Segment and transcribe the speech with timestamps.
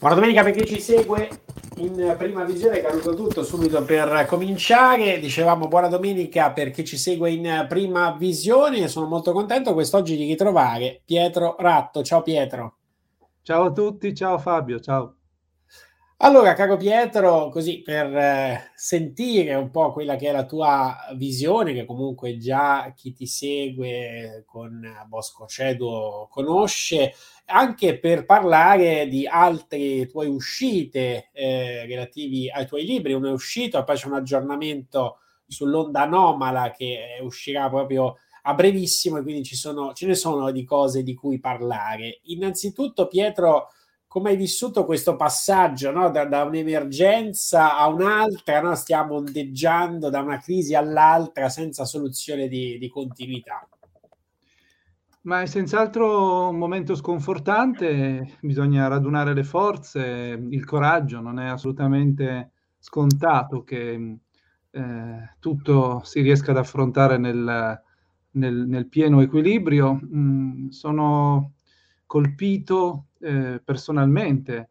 [0.00, 1.28] Buona domenica per chi ci segue
[1.78, 5.18] in prima visione, caduto tutto subito per cominciare.
[5.18, 8.86] Dicevamo buona domenica per chi ci segue in prima visione.
[8.86, 12.04] Sono molto contento quest'oggi di ritrovare Pietro Ratto.
[12.04, 12.76] Ciao Pietro.
[13.42, 15.17] Ciao a tutti, ciao Fabio, ciao.
[16.20, 21.72] Allora, caro Pietro, così per eh, sentire un po' quella che è la tua visione,
[21.72, 27.14] che comunque già chi ti segue con Bosco Ceduo conosce,
[27.46, 33.12] anche per parlare di altre tue uscite eh, relativi ai tuoi libri.
[33.12, 39.22] Uno è uscito, poi c'è un aggiornamento sull'onda anomala che uscirà proprio a brevissimo e
[39.22, 42.20] quindi sono, ce ne sono di cose di cui parlare.
[42.24, 43.68] Innanzitutto, Pietro
[44.08, 46.10] come hai vissuto questo passaggio no?
[46.10, 48.62] da, da, un'emergenza a un'altra?
[48.62, 48.74] No?
[48.74, 53.68] Stiamo ondeggiando da una crisi all'altra senza soluzione di, di continuità.
[55.22, 62.52] Ma è senz'altro un momento sconfortante, bisogna radunare le forze, il coraggio, non è assolutamente
[62.78, 64.18] scontato che
[64.70, 67.82] eh, tutto si riesca ad affrontare nel,
[68.30, 70.00] nel, nel pieno equilibrio.
[70.02, 71.52] Mm, sono
[72.06, 74.68] colpito eh, personalmente,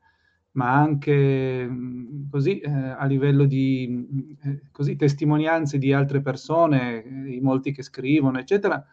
[0.52, 7.04] ma anche mh, così eh, a livello di mh, eh, così, testimonianze di altre persone,
[7.04, 8.84] eh, i molti che scrivono, eccetera,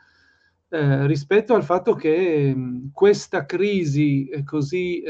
[1.06, 5.04] rispetto al fatto che mh, questa crisi così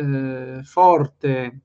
[0.62, 1.60] forte,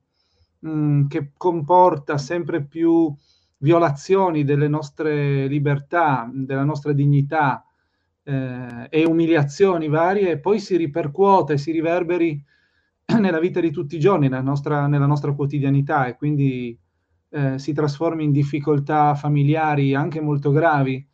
[1.08, 3.14] che comporta sempre più
[3.58, 7.62] violazioni delle nostre libertà, della nostra dignità,
[8.22, 12.42] eh, e umiliazioni varie, poi si ripercuote, si riverberi
[13.18, 16.78] nella vita di tutti i giorni, nella nostra, nella nostra quotidianità e quindi
[17.30, 21.06] eh, si trasformi in difficoltà familiari anche molto gravi,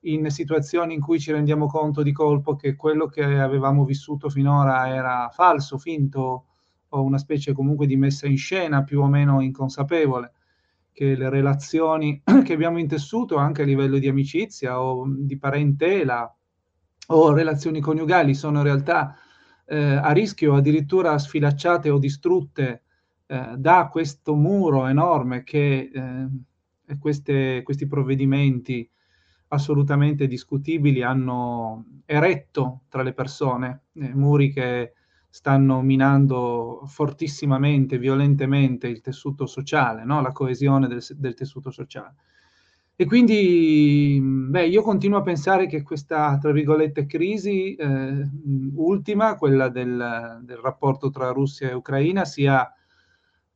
[0.00, 4.88] in situazioni in cui ci rendiamo conto di colpo che quello che avevamo vissuto finora
[4.88, 6.46] era falso, finto
[6.88, 10.32] o una specie comunque di messa in scena più o meno inconsapevole,
[10.92, 16.32] che le relazioni che abbiamo intessuto anche a livello di amicizia o di parentela
[17.08, 19.16] o relazioni coniugali sono in realtà
[19.66, 22.82] eh, a rischio addirittura sfilacciate o distrutte
[23.26, 28.88] eh, da questo muro enorme che eh, queste, questi provvedimenti
[29.48, 34.92] assolutamente discutibili hanno eretto tra le persone, eh, muri che
[35.28, 40.20] stanno minando fortissimamente, violentemente il tessuto sociale, no?
[40.22, 42.14] la coesione del, del tessuto sociale.
[42.98, 48.26] E quindi, beh, io continuo a pensare che questa, tra virgolette, crisi eh,
[48.74, 52.72] ultima, quella del, del, rapporto tra Russia e Ucraina, sia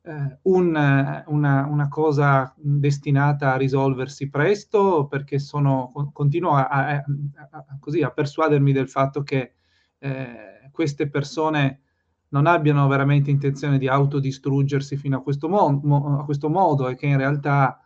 [0.03, 7.03] eh, un, una, una, cosa destinata a risolversi presto, perché sono, continuo a, a,
[7.49, 9.53] a, così, a persuadermi del fatto che
[9.97, 11.81] eh, queste persone
[12.29, 16.95] non abbiano veramente intenzione di autodistruggersi fino a questo, mo- mo- a questo modo e
[16.95, 17.79] che in realtà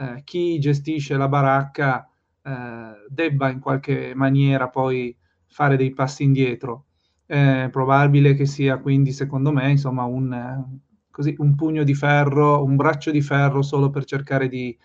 [0.00, 2.08] eh, chi gestisce la baracca
[2.42, 5.14] eh, debba in qualche maniera poi
[5.46, 6.86] fare dei passi indietro.
[7.26, 10.64] È probabile che sia quindi, secondo me, insomma, un,
[11.10, 14.76] così, un pugno di ferro, un braccio di ferro solo per cercare di,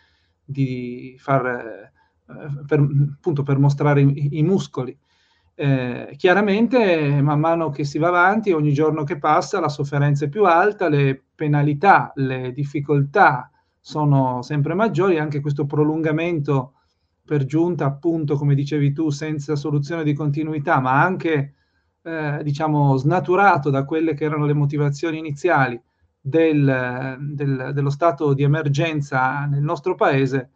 [0.44, 1.92] di far, eh,
[2.68, 4.96] per, appunto, per mostrare i, i muscoli.
[5.56, 10.30] Eh, chiaramente, man mano che si va avanti, ogni giorno che passa, la sofferenza è
[10.30, 13.50] più alta, le penalità, le difficoltà
[13.86, 16.74] sono sempre maggiori, anche questo prolungamento
[17.24, 21.54] per giunta, appunto, come dicevi tu, senza soluzione di continuità, ma anche,
[22.02, 25.80] eh, diciamo, snaturato da quelle che erano le motivazioni iniziali
[26.20, 30.50] del, del, dello stato di emergenza nel nostro paese,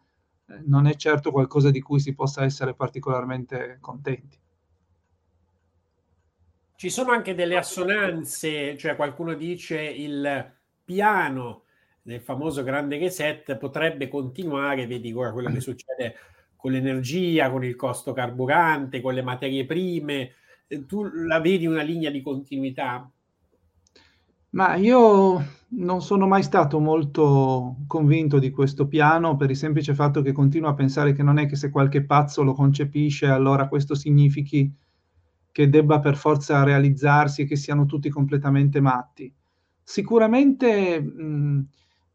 [0.46, 4.40] eh, non è certo qualcosa di cui si possa essere particolarmente contenti.
[6.74, 10.52] Ci sono anche delle assonanze, cioè qualcuno dice il
[10.84, 11.62] piano
[12.02, 16.14] del famoso grande reset potrebbe continuare, vedi ora quello che succede
[16.56, 20.32] con l'energia, con il costo carburante, con le materie prime,
[20.66, 23.10] eh, tu la vedi una linea di continuità?
[24.50, 30.22] Ma io non sono mai stato molto convinto di questo piano per il semplice fatto
[30.22, 33.94] che continuo a pensare che non è che se qualche pazzo lo concepisce, allora questo
[33.94, 34.72] significhi
[35.52, 39.32] che debba per forza realizzarsi e che siano tutti completamente matti.
[39.82, 41.66] Sicuramente mh,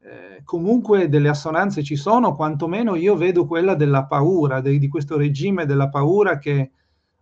[0.07, 5.18] eh, comunque delle assonanze ci sono, quantomeno io vedo quella della paura, de, di questo
[5.18, 6.72] regime della paura che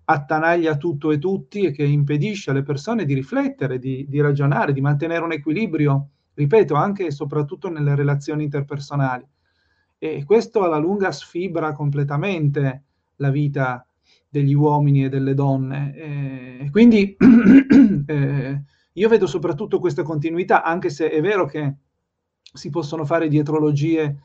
[0.03, 4.81] attanaglia tutto e tutti e che impedisce alle persone di riflettere, di, di ragionare, di
[4.81, 9.25] mantenere un equilibrio, ripeto, anche e soprattutto nelle relazioni interpersonali.
[9.97, 12.83] E questo alla lunga sfibra completamente
[13.15, 13.87] la vita
[14.27, 15.95] degli uomini e delle donne.
[15.95, 17.15] E quindi
[18.07, 21.75] eh, io vedo soprattutto questa continuità, anche se è vero che
[22.53, 24.17] si possono fare dietrologie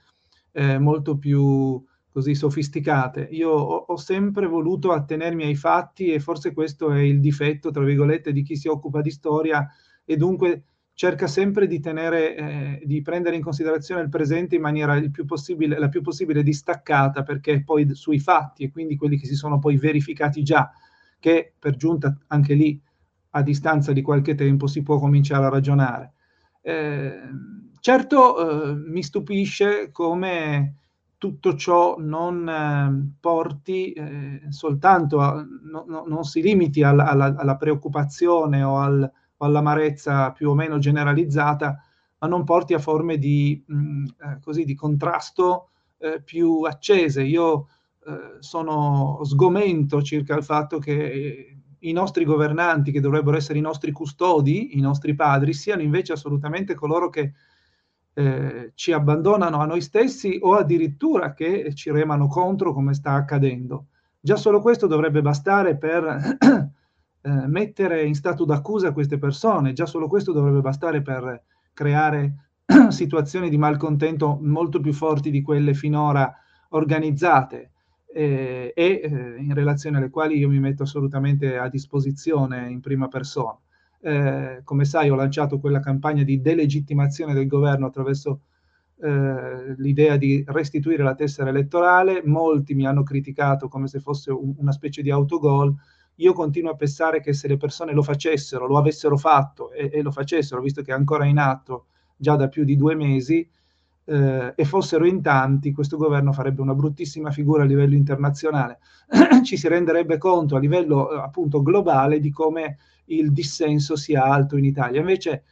[0.53, 3.29] eh, molto più così sofisticate.
[3.31, 7.85] Io ho, ho, sempre voluto attenermi ai fatti e forse questo è il difetto, tra
[7.85, 9.67] virgolette, di chi si occupa di storia
[10.05, 10.65] e dunque
[10.95, 15.25] cerca sempre di, tenere, eh, di prendere in considerazione il presente in maniera il più
[15.69, 19.77] la più possibile distaccata, perché poi sui fatti e quindi quelli che si sono poi
[19.77, 20.69] verificati già,
[21.21, 22.81] che per giunta anche lì
[23.31, 26.13] a distanza di qualche tempo si può cominciare a ragionare.
[26.63, 27.13] Eh,
[27.81, 30.75] certo eh, mi stupisce come
[31.19, 37.35] tutto ciò non eh, porti eh, soltanto, a, no, no, non si limiti alla, alla,
[37.37, 41.83] alla preoccupazione o al, o all'amarezza più o meno generalizzata,
[42.19, 47.23] ma non porti a forme di, mh, mm, eh, così, di contrasto eh, più accese.
[47.25, 47.69] Io
[48.07, 53.93] eh, sono sgomento circa il fatto che i nostri governanti, che dovrebbero essere i nostri
[53.93, 57.33] custodi, i nostri padri, siano invece assolutamente coloro che
[58.19, 63.87] eh, ci abbandonano a noi stessi o addirittura che ci remano contro come sta accadendo.
[64.19, 66.05] Già solo questo dovrebbe bastare per
[67.23, 72.49] eh, mettere in stato d'accusa queste persone, già solo questo dovrebbe bastare per creare
[72.89, 76.35] situazioni di malcontento molto più forti di quelle finora
[76.71, 77.71] organizzate
[78.13, 83.07] eh, e eh, in relazione alle quali io mi metto assolutamente a disposizione in prima
[83.07, 83.57] persona.
[84.01, 88.43] Eh, come sai ho lanciato quella campagna di delegittimazione del governo attraverso
[89.01, 94.55] eh, l'idea di restituire la tessera elettorale, molti mi hanno criticato come se fosse un,
[94.59, 95.75] una specie di autogol,
[96.17, 100.03] io continuo a pensare che se le persone lo facessero, lo avessero fatto e, e
[100.03, 101.87] lo facessero, visto che è ancora in atto
[102.17, 103.49] già da più di due mesi,
[104.09, 108.79] eh, e fossero in tanti, questo governo farebbe una bruttissima figura a livello internazionale.
[109.45, 114.57] Ci si renderebbe conto a livello eh, appunto globale di come il dissenso sia alto
[114.57, 115.01] in Italia.
[115.01, 115.45] Invece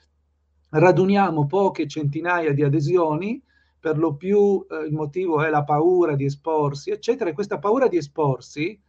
[0.71, 3.43] raduniamo poche centinaia di adesioni,
[3.79, 7.89] per lo più eh, il motivo è la paura di esporsi, eccetera, e questa paura
[7.89, 8.81] di esporsi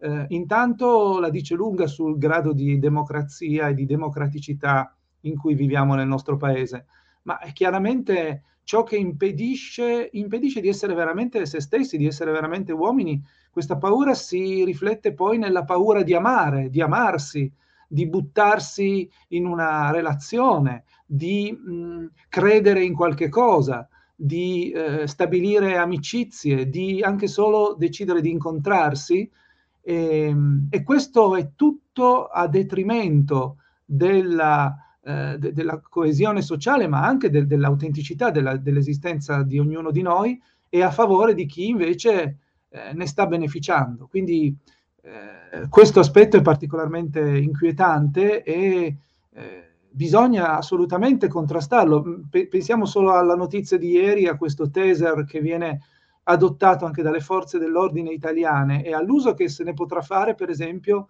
[0.00, 5.96] eh, intanto la dice lunga sul grado di democrazia e di democraticità in cui viviamo
[5.96, 6.86] nel nostro paese,
[7.22, 13.18] ma chiaramente ciò che impedisce, impedisce di essere veramente se stessi, di essere veramente uomini.
[13.50, 17.50] Questa paura si riflette poi nella paura di amare, di amarsi,
[17.88, 26.68] di buttarsi in una relazione, di mh, credere in qualche cosa, di eh, stabilire amicizie,
[26.68, 29.30] di anche solo decidere di incontrarsi
[29.80, 34.76] e, ehm, e questo è tutto a detrimento della,
[35.08, 40.38] eh, de, della coesione sociale, ma anche de, dell'autenticità della, dell'esistenza di ognuno di noi
[40.68, 42.36] e a favore di chi invece
[42.68, 44.06] eh, ne sta beneficiando.
[44.06, 44.54] Quindi
[45.00, 48.96] eh, questo aspetto è particolarmente inquietante e
[49.32, 52.26] eh, bisogna assolutamente contrastarlo.
[52.28, 55.80] P- pensiamo solo alla notizia di ieri, a questo taser che viene
[56.24, 61.08] adottato anche dalle forze dell'ordine italiane e all'uso che se ne potrà fare, per esempio,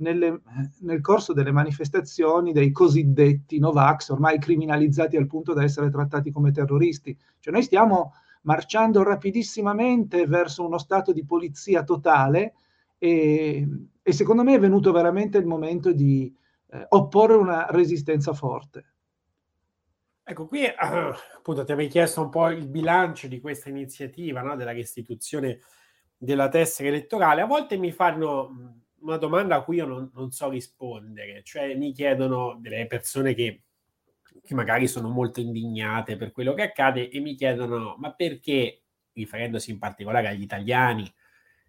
[0.00, 0.40] nelle,
[0.80, 6.52] nel corso delle manifestazioni dei cosiddetti Novax, ormai criminalizzati al punto da essere trattati come
[6.52, 7.16] terroristi.
[7.38, 12.54] Cioè noi stiamo marciando rapidissimamente verso uno stato di polizia totale
[12.98, 13.66] e,
[14.02, 16.34] e, secondo me è venuto veramente il momento di
[16.70, 18.84] eh, opporre una resistenza forte.
[20.22, 24.56] Ecco, qui eh, appunto ti avevi chiesto un po' il bilancio di questa iniziativa, no?
[24.56, 25.60] della restituzione
[26.16, 27.40] della tessera elettorale.
[27.40, 31.92] A volte mi fanno una domanda a cui io non, non so rispondere, cioè mi
[31.92, 33.62] chiedono delle persone che,
[34.42, 39.70] che magari sono molto indignate per quello che accade e mi chiedono ma perché, riferendosi
[39.70, 41.12] in particolare agli italiani,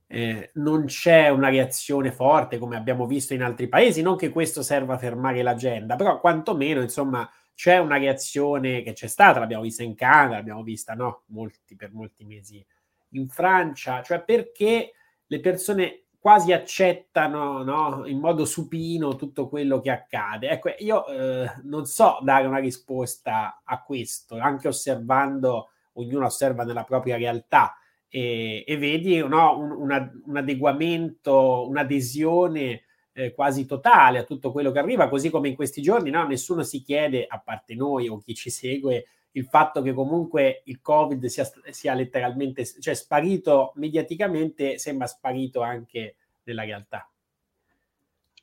[0.08, 4.62] eh, non c'è una reazione forte come abbiamo visto in altri paesi, non che questo
[4.62, 9.84] serva a fermare l'agenda, però quantomeno insomma c'è una reazione che c'è stata, l'abbiamo vista
[9.84, 12.66] in Canada, l'abbiamo vista no, molti, per molti mesi
[13.12, 14.94] in Francia, cioè perché
[15.26, 20.50] le persone quasi accettano no, in modo supino tutto quello che accade.
[20.50, 26.84] Ecco, io eh, non so dare una risposta a questo, anche osservando, ognuno osserva nella
[26.84, 27.76] propria realtà
[28.08, 34.70] e, e vedi no, un, una, un, adeguamento, un'adesione eh, quasi totale a tutto quello
[34.70, 38.20] che arriva, così come in questi giorni no, nessuno si chiede, a parte noi o
[38.20, 44.78] chi ci segue, il fatto che comunque il Covid sia, sia letteralmente, cioè sparito mediaticamente,
[44.78, 47.10] sembra sparito anche nella realtà.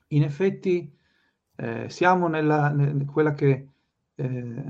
[0.09, 0.90] In effetti
[1.57, 3.68] eh, siamo nella, nella, quella che
[4.14, 4.64] eh,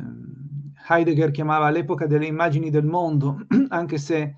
[0.88, 4.36] Heidegger chiamava l'epoca delle immagini del mondo, anche se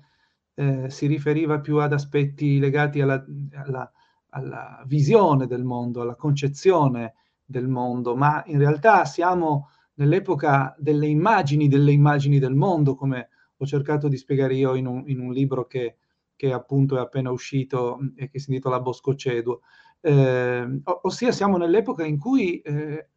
[0.53, 3.91] eh, si riferiva più ad aspetti legati alla, alla,
[4.29, 9.69] alla visione del mondo, alla concezione del mondo, ma in realtà siamo
[10.01, 15.03] nell'epoca delle immagini, delle immagini del mondo, come ho cercato di spiegare io in un,
[15.05, 15.97] in un libro che,
[16.35, 19.61] che, appunto è appena uscito e che si intitola Bosco Ceduo.
[20.01, 23.09] Eh, ossia siamo nell'epoca in cui eh,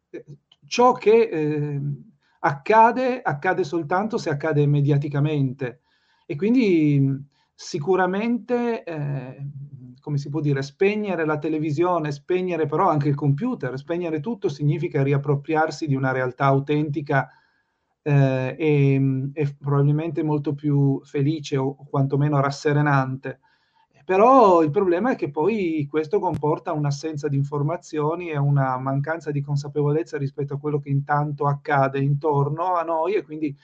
[0.67, 1.81] ciò che eh,
[2.39, 5.81] accade, accade soltanto se accade mediaticamente
[6.27, 7.25] e quindi
[7.55, 9.47] sicuramente eh,
[10.05, 15.01] come si può dire, spegnere la televisione, spegnere però anche il computer, spegnere tutto significa
[15.01, 17.27] riappropriarsi di una realtà autentica
[18.03, 23.39] eh, e, e, probabilmente molto più felice o, o quantomeno rasserenante.
[24.05, 29.41] Però il problema è che poi questo comporta un'assenza di informazioni e una mancanza di
[29.41, 33.57] consapevolezza rispetto a quello che intanto accade intorno a noi e quindi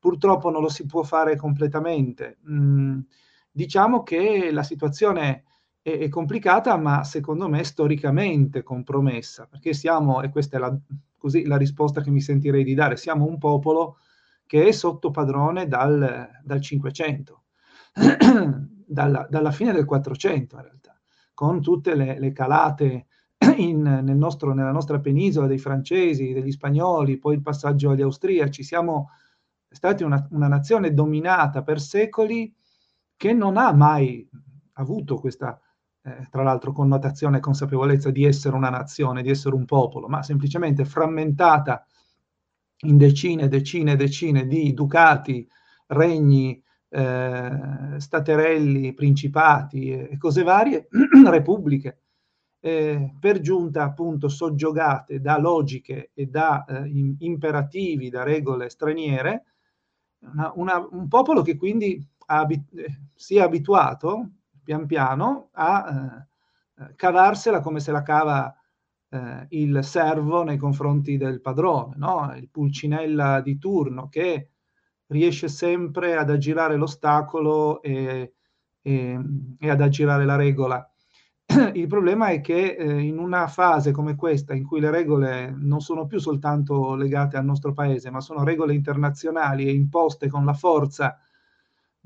[0.00, 2.38] purtroppo non lo si può fare completamente.
[2.50, 2.98] Mm,
[3.52, 5.44] diciamo che la situazione
[5.86, 10.76] è, è, complicata, ma secondo me storicamente compromessa, perché siamo, e questa è la,
[11.16, 13.98] così, la risposta che mi sentirei di dare, siamo un popolo
[14.46, 17.42] che è sotto padrone dal, dal 500,
[18.84, 21.00] dalla, dalla, fine del 400 in realtà,
[21.32, 23.06] con tutte le, le calate
[23.56, 28.64] in, nel nostro, nella nostra penisola dei francesi, degli spagnoli, poi il passaggio agli austriaci.
[28.64, 29.10] Siamo
[29.68, 32.52] stati una, una nazione dominata per secoli
[33.16, 34.28] che non ha mai
[34.72, 35.60] avuto questa
[36.06, 40.22] eh, tra l'altro connotazione e consapevolezza di essere una nazione, di essere un popolo, ma
[40.22, 41.84] semplicemente frammentata
[42.84, 45.48] in decine decine e decine di ducati,
[45.88, 47.50] regni, eh,
[47.96, 50.86] staterelli, principati e cose varie,
[51.26, 52.02] repubbliche,
[52.60, 59.44] eh, per giunta appunto soggiogate da logiche e da eh, imperativi, da regole straniere,
[60.20, 64.30] una, una, un popolo che quindi abit- eh, si è abituato
[64.66, 66.26] pian piano a
[66.78, 68.52] eh, cavarsela come se la cava
[69.08, 72.34] eh, il servo nei confronti del padrone, no?
[72.36, 74.50] il pulcinella di turno che
[75.06, 78.34] riesce sempre ad aggirare l'ostacolo e,
[78.82, 79.20] e,
[79.60, 80.90] e ad aggirare la regola.
[81.74, 85.80] Il problema è che eh, in una fase come questa, in cui le regole non
[85.80, 90.54] sono più soltanto legate al nostro paese, ma sono regole internazionali e imposte con la
[90.54, 91.16] forza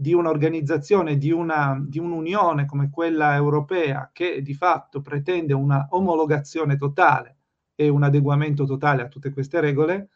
[0.00, 6.76] di un'organizzazione, di, una, di un'unione come quella europea che di fatto pretende una omologazione
[6.76, 7.36] totale
[7.74, 10.08] e un adeguamento totale a tutte queste regole,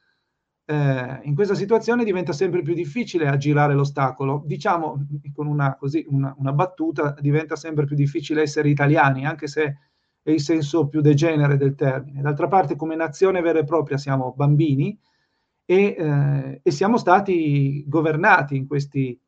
[0.65, 4.43] eh, in questa situazione diventa sempre più difficile aggirare l'ostacolo.
[4.47, 9.77] Diciamo con una, così, una, una battuta, diventa sempre più difficile essere italiani, anche se
[10.23, 12.23] è il senso più degenere del termine.
[12.23, 14.99] D'altra parte, come nazione vera e propria siamo bambini
[15.67, 19.19] e, eh, e siamo stati governati in questi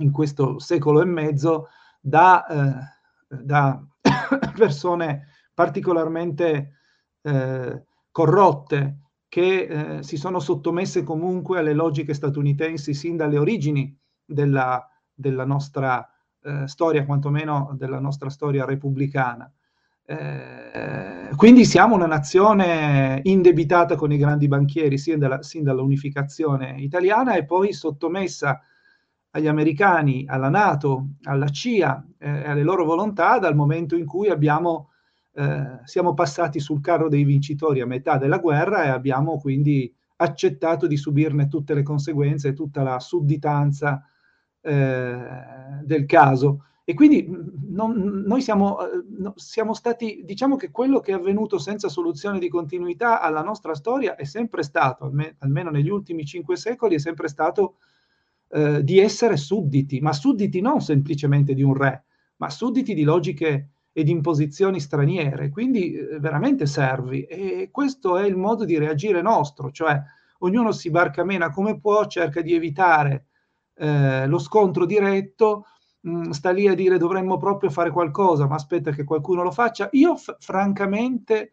[0.00, 1.68] in questo secolo e mezzo
[2.00, 3.82] da, eh, da
[4.56, 6.72] persone particolarmente
[7.22, 14.84] eh, corrotte che eh, si sono sottomesse comunque alle logiche statunitensi sin dalle origini della,
[15.14, 16.06] della nostra
[16.42, 19.52] eh, storia, quantomeno della nostra storia repubblicana.
[20.04, 27.34] Eh, quindi siamo una nazione indebitata con i grandi banchieri sin, dalla, sin dall'unificazione italiana
[27.34, 28.60] e poi sottomessa
[29.32, 34.28] agli americani, alla Nato, alla CIA e eh, alle loro volontà dal momento in cui
[34.28, 34.90] abbiamo,
[35.34, 40.86] eh, siamo passati sul carro dei vincitori a metà della guerra e abbiamo quindi accettato
[40.86, 44.04] di subirne tutte le conseguenze e tutta la sudditanza
[44.60, 45.18] eh,
[45.84, 46.64] del caso.
[46.84, 47.30] E quindi
[47.68, 48.78] non, noi siamo,
[49.36, 54.16] siamo, stati, diciamo che quello che è avvenuto senza soluzione di continuità alla nostra storia
[54.16, 57.76] è sempre stato, almeno negli ultimi cinque secoli, è sempre stato
[58.52, 62.04] eh, di essere sudditi, ma sudditi non semplicemente di un re,
[62.36, 67.24] ma sudditi di logiche e di imposizioni straniere, quindi eh, veramente servi.
[67.24, 70.00] E questo è il modo di reagire nostro, cioè
[70.38, 73.26] ognuno si barcamena come può, cerca di evitare
[73.74, 75.66] eh, lo scontro diretto,
[76.00, 79.50] mh, mm, sta lì a dire dovremmo proprio fare qualcosa, ma aspetta che qualcuno lo
[79.50, 79.88] faccia.
[79.92, 81.52] Io f- francamente,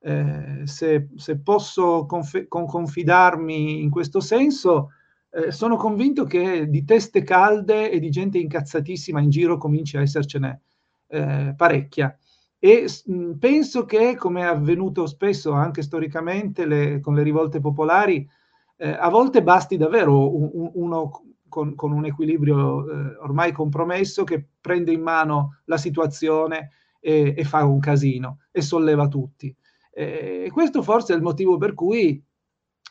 [0.00, 4.90] eh, se, se, posso conf- con confidarmi in questo senso,
[5.30, 10.00] eh, sono convinto che di teste calde e di gente incazzatissima in giro cominci a
[10.00, 10.62] essercene
[11.08, 12.16] eh, parecchia.
[12.58, 18.28] E mh, penso che, come è avvenuto spesso anche storicamente le, con le rivolte popolari,
[18.76, 21.10] eh, a volte basti davvero un, un, uno
[21.48, 26.70] con, con, un equilibrio eh, ormai compromesso che prende in mano la situazione
[27.00, 29.54] e, e fa un casino e solleva tutti.
[29.90, 32.22] E questo forse è il motivo per cui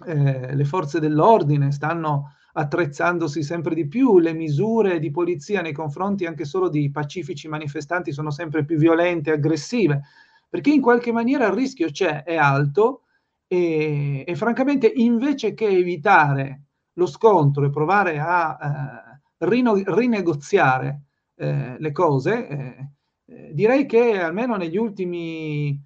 [0.05, 6.25] eh, le forze dell'ordine stanno attrezzandosi sempre di più, le misure di polizia nei confronti
[6.25, 10.01] anche solo di pacifici manifestanti sono sempre più violente, aggressive,
[10.49, 13.03] perché in qualche maniera il rischio c'è, è alto
[13.47, 16.63] e, e francamente invece che evitare
[16.93, 21.01] lo scontro e provare a eh, rino, rinegoziare
[21.35, 22.89] eh, le cose, eh,
[23.25, 25.79] eh direi che almeno negli ultimi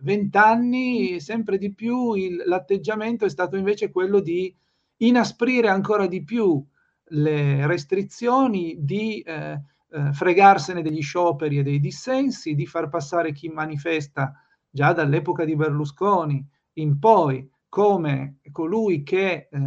[0.00, 4.54] vent'anni sempre di più il, l'atteggiamento è stato invece quello di
[4.98, 6.64] inasprire ancora di più
[7.10, 13.48] le restrizioni, di eh, eh, fregarsene degli scioperi e dei dissensi, di far passare chi
[13.48, 14.32] manifesta
[14.70, 19.60] già dall'epoca di Berlusconi in poi come colui che eh,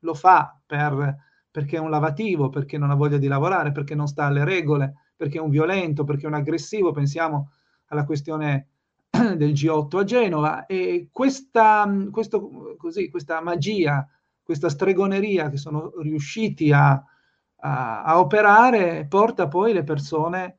[0.00, 1.16] lo fa per,
[1.50, 5.12] perché è un lavativo, perché non ha voglia di lavorare, perché non sta alle regole,
[5.16, 7.50] perché è un violento, perché è un aggressivo, pensiamo
[7.86, 8.68] alla questione
[9.36, 14.06] del G8 a Genova e questa, questo, così, questa magia
[14.48, 20.56] questa stregoneria che sono riusciti a, a, a operare porta poi le persone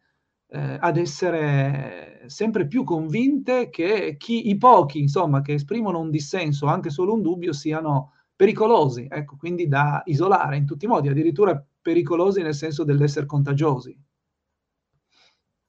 [0.47, 6.67] eh, ad essere sempre più convinte che chi, i pochi, insomma, che esprimono un dissenso,
[6.67, 11.59] anche solo un dubbio, siano pericolosi, ecco, quindi da isolare in tutti i modi, addirittura
[11.81, 13.99] pericolosi nel senso dell'essere contagiosi.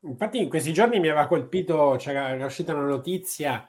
[0.03, 3.69] Infatti in questi giorni mi aveva colpito, c'era uscita una notizia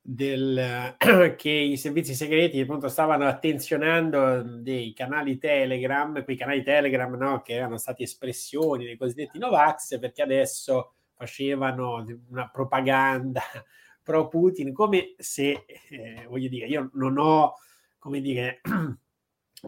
[0.00, 0.96] del,
[1.36, 7.52] che i servizi segreti appunto stavano attenzionando dei canali Telegram, quei canali Telegram no, che
[7.52, 13.42] erano stati espressioni dei cosiddetti Novax, perché adesso facevano una propaganda
[14.02, 17.54] pro Putin, come se, eh, voglio dire, io non ho,
[17.98, 18.62] come dire,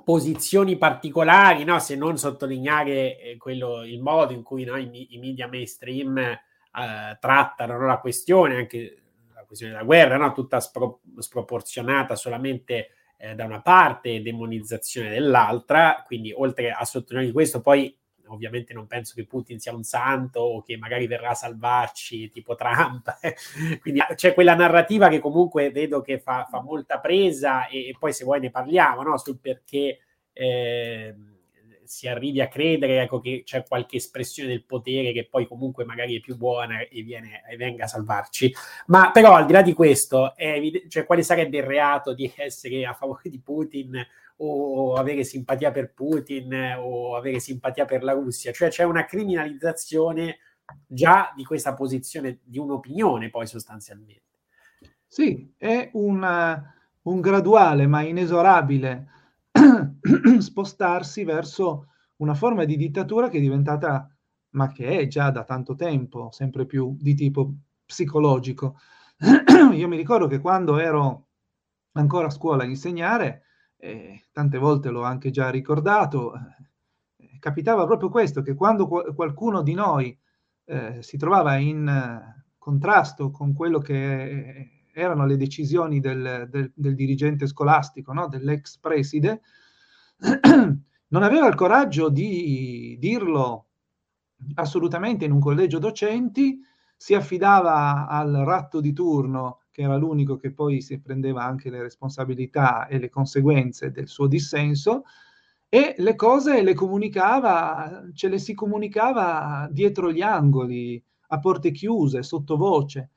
[0.04, 5.18] posizioni particolari, no, se non sottolineare eh, quello, il modo in cui no, i, i,
[5.18, 6.38] media mainstream eh,
[7.20, 9.02] trattano no, la questione, anche
[9.52, 16.32] questione della guerra, tutta spro- sproporzionata solamente eh, da una parte e demonizzazione dell'altra, quindi
[16.32, 17.94] oltre a sottolineare questo, poi
[18.32, 22.54] ovviamente non penso che Putin sia un santo o che magari verrà a salvarci tipo
[22.54, 23.18] Trump,
[23.80, 28.12] quindi c'è quella narrativa che comunque vedo che fa, fa molta presa e, e, poi
[28.12, 29.16] se vuoi ne parliamo no?
[29.18, 29.98] sul perché...
[30.32, 31.14] Eh,
[31.92, 36.16] si arrivi a credere ecco, che c'è qualche espressione del potere che poi comunque magari
[36.16, 38.50] è più buona e, viene, e venga a salvarci.
[38.86, 42.86] Ma però al di là di questo, evidente, cioè, quale sarebbe il reato di essere
[42.86, 44.02] a favore di Putin
[44.38, 48.52] o avere simpatia per Putin o avere simpatia per la Russia?
[48.52, 50.38] Cioè c'è una criminalizzazione
[50.86, 54.22] già di questa posizione, di un'opinione poi sostanzialmente.
[55.06, 59.08] Sì, è una, un graduale ma inesorabile
[60.38, 64.08] spostarsi verso una forma di dittatura che è diventata,
[64.50, 67.52] ma che è già da tanto tempo, sempre più di tipo
[67.84, 68.78] psicologico.
[69.72, 71.26] Io mi ricordo che quando ero
[71.92, 73.42] ancora a scuola a insegnare,
[73.84, 76.34] eh, tante volte l'ho anche già ricordato,
[77.16, 80.16] eh, capitava proprio questo, che quando qu- qualcuno di noi
[80.66, 86.94] eh, si trovava in eh, contrasto con quello che erano le decisioni del, del, del
[86.94, 88.28] dirigente scolastico, no?
[88.28, 89.42] dell'ex preside,
[91.08, 93.66] non aveva il coraggio di dirlo
[94.54, 96.60] assolutamente in un collegio docenti,
[96.96, 101.82] si affidava al ratto di turno, che era l'unico che poi si prendeva anche le
[101.82, 105.04] responsabilità e le conseguenze del suo dissenso,
[105.68, 112.22] e le cose le comunicava, ce le si comunicava dietro gli angoli, a porte chiuse,
[112.22, 113.10] sottovoce.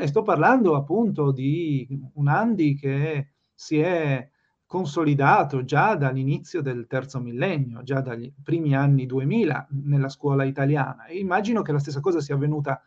[0.00, 4.28] e sto parlando appunto di un Andy che si è
[4.66, 11.06] consolidato già dall'inizio del terzo millennio, già dagli primi anni 2000 nella scuola italiana.
[11.06, 12.82] E immagino che la stessa cosa sia avvenuta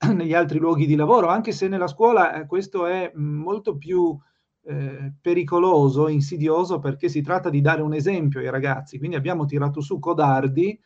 [0.14, 4.16] negli altri luoghi di lavoro, anche se nella scuola eh, questo è molto più
[4.62, 8.98] eh, pericoloso, insidioso, perché si tratta di dare un esempio ai ragazzi.
[8.98, 10.78] Quindi abbiamo tirato su codardi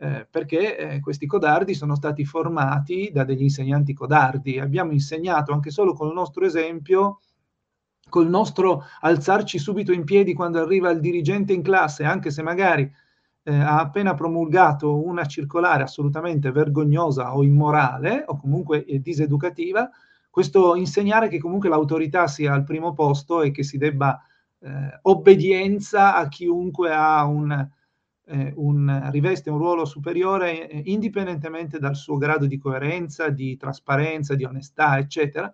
[0.00, 4.58] eh, perché eh, questi codardi sono stati formati da degli insegnanti codardi.
[4.58, 7.20] Abbiamo insegnato anche solo con il nostro esempio,
[8.08, 12.90] col nostro alzarci subito in piedi quando arriva il dirigente in classe, anche se magari
[13.42, 19.90] eh, ha appena promulgato una circolare assolutamente vergognosa o immorale o comunque diseducativa,
[20.30, 24.22] questo insegnare che comunque l'autorità sia al primo posto e che si debba
[24.60, 27.68] eh, obbedienza a chiunque ha un,
[28.26, 34.34] eh, un, riveste un ruolo superiore eh, indipendentemente dal suo grado di coerenza, di trasparenza,
[34.34, 35.52] di onestà, eccetera.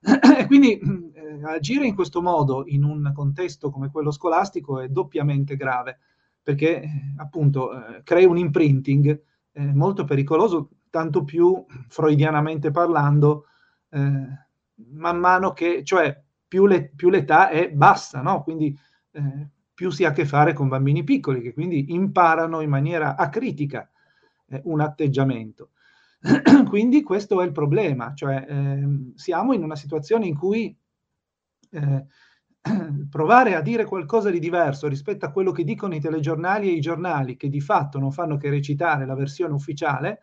[0.38, 5.54] E quindi eh, agire in questo modo in un contesto come quello scolastico è doppiamente
[5.56, 5.98] grave,
[6.42, 13.46] perché eh, appunto eh, crea un imprinting eh, molto pericoloso, tanto più freudianamente parlando,
[13.92, 18.42] man mano che, cioè più, le, più l'età è bassa, no?
[18.42, 18.74] Quindi
[19.74, 23.90] più si ha a che fare con bambini piccoli, che quindi imparano in maniera acritica
[24.64, 25.70] un atteggiamento.
[26.68, 30.76] Quindi questo è il problema, cioè eh, siamo in una situazione in cui
[31.70, 32.06] eh,
[33.10, 36.80] provare a dire qualcosa di diverso rispetto a quello che dicono i telegiornali e i
[36.80, 40.20] giornali, che di fatto non fanno che recitare la versione ufficiale,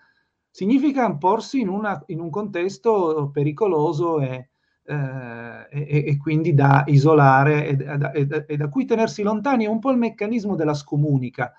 [0.50, 4.50] significa porsi in, una, in un contesto pericoloso e,
[4.84, 7.78] eh, e, e, quindi da isolare e,
[8.14, 9.66] e, e da cui tenersi lontani.
[9.66, 11.54] È un po' il meccanismo della scomunica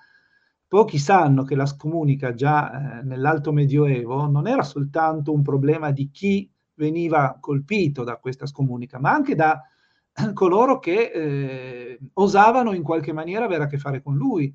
[0.71, 6.09] Pochi sanno che la scomunica già eh, nell'alto medioevo non era soltanto un problema di
[6.11, 9.61] chi veniva colpito da questa scomunica, ma anche da
[10.33, 14.53] coloro che eh, osavano in qualche maniera avere a che fare con lui.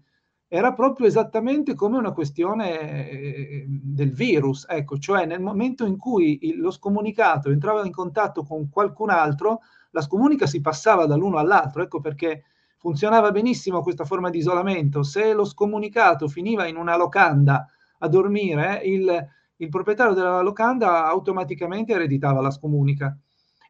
[0.49, 6.39] Era proprio esattamente come una questione eh, del virus, ecco, cioè nel momento in cui
[6.43, 11.83] il, lo scomunicato entrava in contatto con qualcun altro, la scomunica si passava dall'uno all'altro,
[11.83, 12.45] ecco perché
[12.77, 15.03] funzionava benissimo questa forma di isolamento.
[15.03, 17.67] Se lo scomunicato finiva in una locanda
[17.99, 23.17] a dormire, il, il proprietario della locanda automaticamente ereditava la scomunica.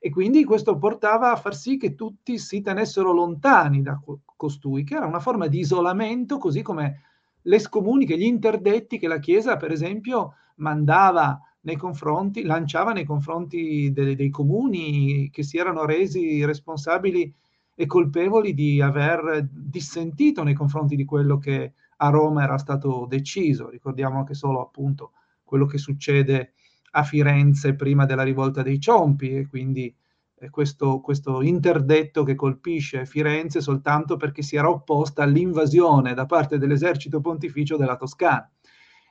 [0.07, 4.01] E quindi questo portava a far sì che tutti si tenessero lontani da
[4.37, 7.01] costui, che era una forma di isolamento, così come
[7.43, 13.91] le scomuniche, gli interdetti che la Chiesa, per esempio, mandava nei confronti, lanciava nei confronti
[13.93, 17.35] dei, dei comuni che si erano resi responsabili
[17.75, 23.71] e colpevoli di aver dissentito nei confronti di quello che a Roma era stato deciso.
[23.71, 26.53] Ricordiamo anche solo appunto quello che succede
[26.97, 29.95] a Firenze prima della rivolta dei Ciompi e quindi
[30.39, 36.57] eh, questo, questo, interdetto che colpisce Firenze soltanto perché si era opposta all'invasione da parte
[36.57, 38.51] dell'esercito pontificio della Toscana.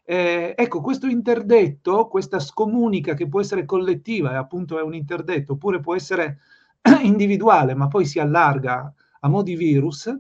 [0.04, 5.54] Eh, ecco, questo interdetto, questa scomunica che può essere collettiva e appunto è un interdetto,
[5.54, 6.40] oppure può essere
[7.04, 10.16] individuale, ma poi si allarga a mo' di virus,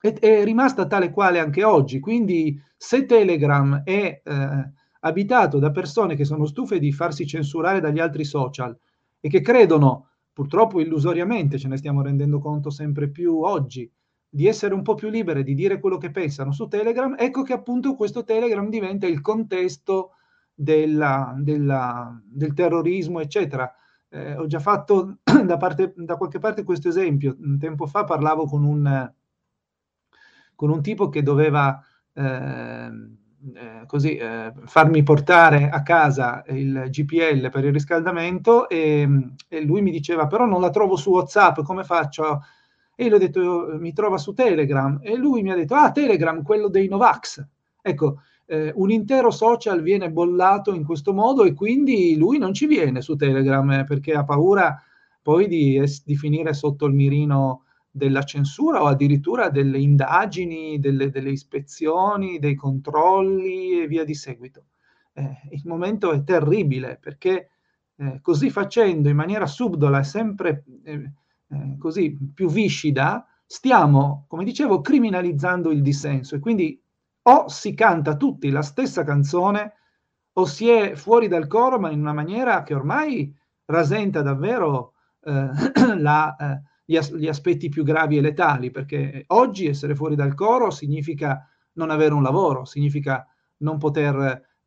[0.00, 2.00] è, è rimasta tale quale anche oggi.
[2.00, 4.70] Quindi se Telegram è eh,
[5.06, 8.76] abitato da persone che sono stufe di farsi censurare dagli altri social
[9.20, 13.90] e che credono, purtroppo illusoriamente, ce ne stiamo rendendo conto sempre più oggi,
[14.28, 17.52] di essere un po' più libere, di dire quello che pensano su Telegram, ecco che
[17.52, 20.12] appunto questo Telegram diventa il contesto
[20.54, 23.72] della, della, del terrorismo, eccetera
[24.08, 27.36] eh, ho già fatto da, parte, da, qualche parte questo esempio.
[27.38, 29.12] Un tempo fa parlavo con un,
[30.54, 32.90] con un tipo che doveva eh,
[33.86, 39.08] così, eh, farmi portare a casa il GPL per il riscaldamento e,
[39.48, 42.42] e, lui mi diceva però non la trovo su WhatsApp, come faccio?
[42.94, 46.42] E gli ho detto mi trova su Telegram e lui mi ha detto ah Telegram,
[46.42, 47.46] quello dei Novax.
[47.82, 52.66] Ecco, eh, un intero social viene bollato in questo modo e quindi lui non ci
[52.66, 54.80] viene su Telegram eh, perché ha paura
[55.20, 57.64] poi di, di, finire sotto il mirino
[57.96, 64.66] della censura o addirittura delle indagini, delle, delle ispezioni, dei controlli e via di seguito.
[65.12, 67.50] Eh, il momento è terribile perché
[67.96, 71.12] eh, così facendo in maniera subdola e sempre eh,
[71.48, 76.80] eh, così più viscida, stiamo, come dicevo, criminalizzando il dissenso e quindi
[77.28, 79.72] o si canta tutti la stessa canzone
[80.34, 85.50] o si è fuori dal coro, ma in una maniera che ormai rasenta davvero eh,
[85.96, 90.34] la, eh, gli, as- gli aspetti più gravi e letali, perché oggi essere fuori dal
[90.34, 93.26] coro significa non avere un lavoro, significa
[93.58, 94.16] non poter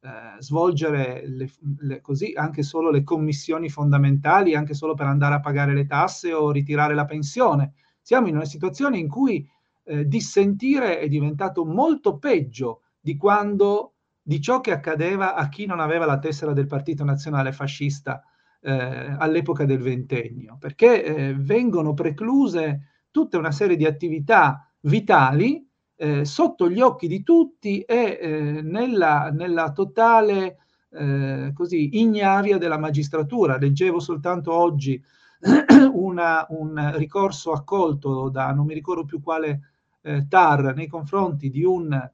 [0.01, 5.39] eh, svolgere le, le, così anche solo le commissioni fondamentali, anche solo per andare a
[5.39, 7.73] pagare le tasse o ritirare la pensione.
[8.01, 9.47] Siamo in una situazione in cui
[9.85, 15.79] eh, dissentire è diventato molto peggio di quando di ciò che accadeva a chi non
[15.79, 18.23] aveva la tessera del Partito Nazionale Fascista
[18.61, 26.25] eh, all'epoca del ventennio, perché eh, vengono precluse tutta una serie di attività vitali eh,
[26.25, 30.57] sotto gli occhi di tutti e eh, nella, nella, totale
[30.91, 33.57] eh, così, ignavia della magistratura.
[33.57, 35.01] Leggevo soltanto oggi
[35.93, 39.61] una, un ricorso accolto da non mi ricordo più quale
[40.01, 42.09] eh, TAR nei confronti di, un,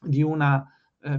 [0.00, 0.66] di una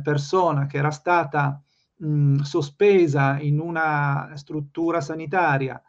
[0.01, 1.62] persona che era stata
[2.03, 5.81] mh, sospesa in una struttura sanitaria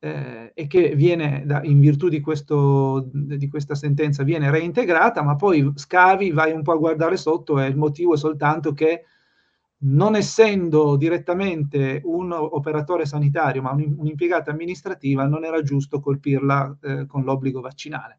[0.00, 5.36] eh, e che viene, da, in virtù di, questo, di questa sentenza, viene reintegrata, ma
[5.36, 9.04] poi scavi, vai un po' a guardare sotto e il motivo è soltanto che
[9.80, 17.22] non essendo direttamente un operatore sanitario, ma un'impiegata amministrativa, non era giusto colpirla eh, con
[17.22, 18.18] l'obbligo vaccinale.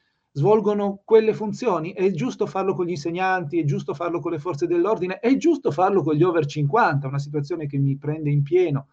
[0.33, 4.65] svolgono quelle funzioni, è giusto farlo con gli insegnanti, è giusto farlo con le forze
[4.65, 8.87] dell'ordine, è giusto farlo con gli over 50, una situazione che mi prende in pieno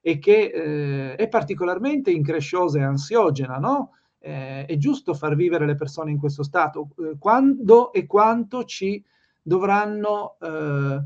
[0.00, 3.92] e che eh, è particolarmente incresciosa e ansiogena, no?
[4.18, 6.88] Eh, è giusto far vivere le persone in questo stato.
[6.98, 9.02] Eh, quando e quanto ci
[9.40, 11.04] dovranno, eh,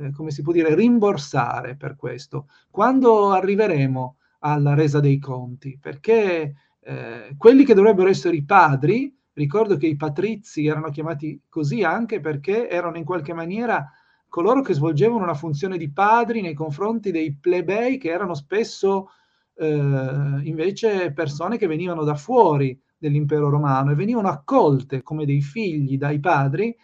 [0.00, 2.48] eh, come si può dire, rimborsare per questo?
[2.70, 5.78] Quando arriveremo alla resa dei conti?
[5.78, 11.84] Perché eh, quelli che dovrebbero essere i padri, Ricordo che i patrizi erano chiamati così
[11.84, 13.88] anche perché erano in qualche maniera
[14.28, 19.10] coloro che svolgevano una funzione di padri nei confronti dei plebei che erano spesso
[19.54, 25.96] eh, invece persone che venivano da fuori dell'impero romano e venivano accolte come dei figli
[25.96, 26.76] dai padri.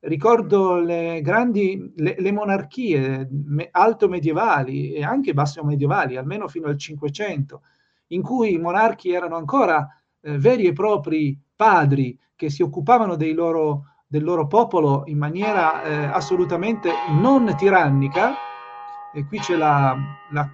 [0.00, 6.66] Ricordo le grandi le, le monarchie me, alto medievali e anche basso medievali, almeno fino
[6.66, 7.62] al Cinquecento,
[8.08, 9.88] in cui i monarchi erano ancora
[10.20, 16.04] eh, veri e propri padri che si occupavano loro, del loro popolo in maniera eh,
[16.06, 18.34] assolutamente non tirannica,
[19.14, 19.96] e qui c'è la,
[20.30, 20.50] la,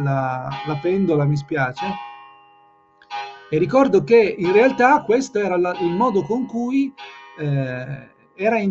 [0.00, 1.86] la, la pendola, mi spiace,
[3.50, 6.94] e ricordo che in realtà questo era la, il modo con cui
[7.36, 8.62] eh, era,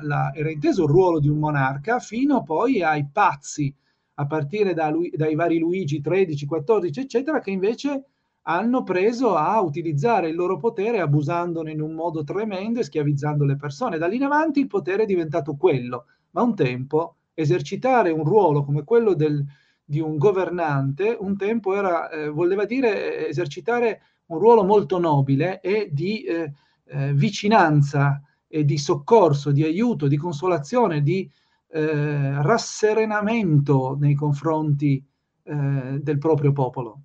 [0.00, 3.74] la, era inteso il ruolo di un monarca fino poi ai pazzi,
[4.14, 8.04] a partire da dai vari Luigi 13, 14, eccetera, che invece
[8.48, 13.56] hanno preso a utilizzare il loro potere abusandone in un modo tremendo e schiavizzando le
[13.56, 13.98] persone.
[13.98, 18.64] Da lì in avanti il potere è diventato quello, ma un tempo esercitare un ruolo
[18.64, 19.44] come quello del,
[19.84, 25.90] di un governante, un tempo era, eh, voleva dire esercitare un ruolo molto nobile e
[25.92, 26.52] di eh,
[26.86, 31.30] eh, vicinanza e di soccorso, di aiuto, di consolazione, di
[31.70, 35.04] eh, rasserenamento nei confronti
[35.42, 37.02] eh, del proprio popolo.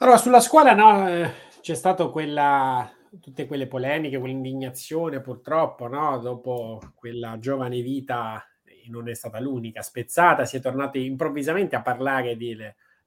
[0.00, 1.30] Allora, sulla scuola no, eh,
[1.60, 2.88] c'è stato quella,
[3.20, 6.18] tutte quelle polemiche, quell'indignazione purtroppo, no?
[6.18, 8.40] dopo quella giovane vita
[8.90, 12.56] non è stata l'unica, spezzata, si è tornati improvvisamente a parlare di,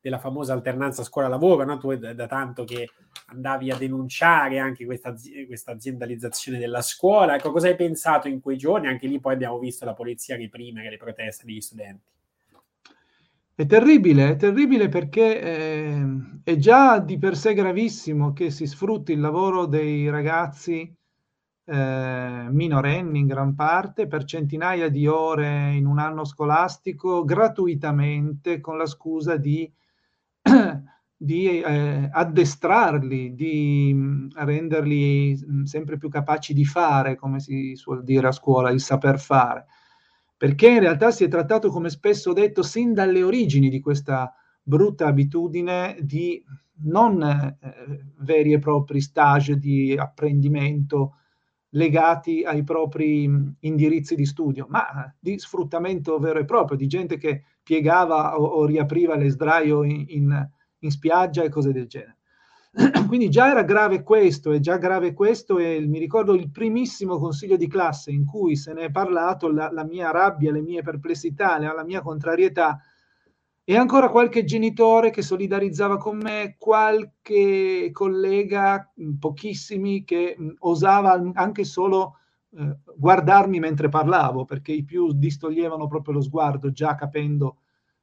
[0.02, 1.78] della famosa alternanza scuola-lavoro, no?
[1.78, 2.90] tu da, da, tanto che
[3.28, 5.16] andavi a denunciare anche questa,
[5.48, 8.88] questa, aziendalizzazione della scuola, ecco cosa hai pensato in quei giorni?
[8.88, 12.11] Anche lì poi abbiamo visto la polizia reprimere le proteste degli studenti.
[13.54, 16.06] È terribile, è terribile perché eh,
[16.44, 20.92] è già di per sé gravissimo che si sfrutti il lavoro dei ragazzi
[21.66, 28.78] eh, minorenni in gran parte per centinaia di ore in un anno scolastico gratuitamente con
[28.78, 29.72] la scusa di,
[31.16, 38.04] di eh, addestrarli, di mh, renderli mh, sempre più capaci di fare, come si suol
[38.04, 39.66] dire a scuola, il saper fare
[40.42, 45.06] perché in realtà si è trattato, come spesso detto, sin dalle origini di questa brutta
[45.06, 46.44] abitudine di
[46.86, 47.58] non eh,
[48.22, 51.18] veri e propri stage di apprendimento
[51.74, 57.44] legati ai propri indirizzi di studio, ma di sfruttamento vero e proprio, di gente che
[57.62, 60.50] piegava o, o riapriva le sdraio in, in,
[60.80, 62.18] in spiaggia e cose del genere.
[63.08, 67.58] Quindi già era grave questo, è già grave questo e mi ricordo il primissimo consiglio
[67.58, 71.60] di classe in cui se ne è parlato, la, la mia rabbia, le mie perplessità,
[71.60, 72.80] la, la mia contrarietà.
[73.64, 82.18] E ancora qualche genitore che solidarizzava con me, qualche collega, pochissimi, che osava anche solo
[82.58, 87.58] eh, guardarmi mentre parlavo, perché i più distoglievano proprio lo sguardo, già capendo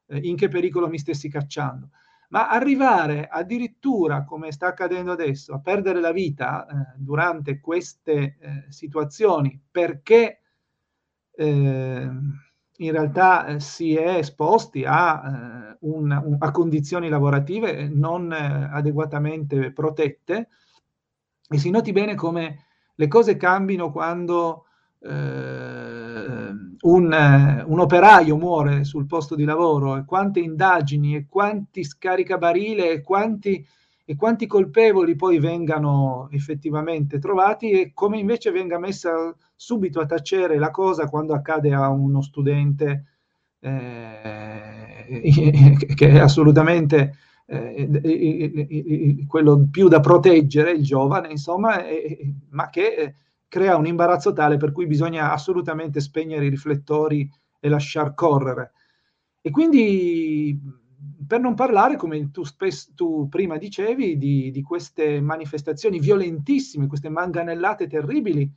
[0.07, 1.89] eh, in che pericolo mi stessi cacciando
[2.29, 8.65] ma arrivare addirittura, come sta accadendo adesso, a perdere la vita eh, durante queste eh,
[8.69, 10.41] situazioni perché
[11.31, 12.11] eh,
[12.81, 15.23] in realtà eh, si è esposti a,
[15.73, 20.49] eh, un, un, a condizioni lavorative non eh, adeguatamente protette
[21.49, 24.65] e si noti bene come le cose cambino quando
[26.81, 32.91] un, eh, un, operaio muore sul posto di lavoro e quante indagini e quanti scaricabarile
[32.91, 33.67] e quanti,
[34.05, 40.59] e quanti colpevoli poi vengano effettivamente trovati e come invece venga messa subito a tacere
[40.59, 43.05] la cosa quando accade a uno studente
[43.61, 45.23] eh,
[45.95, 47.15] che è assolutamente
[47.51, 53.15] eh, quello più da proteggere, il giovane, insomma, eh, ma che
[53.49, 58.73] crea un imbarazzo tale per cui bisogna assolutamente spegnere i riflettori e lasciar correre.
[59.41, 60.61] E quindi,
[61.27, 67.09] per non parlare, come tu, spes- tu prima dicevi, di, di, queste manifestazioni violentissime, queste
[67.09, 68.51] manganellate terribili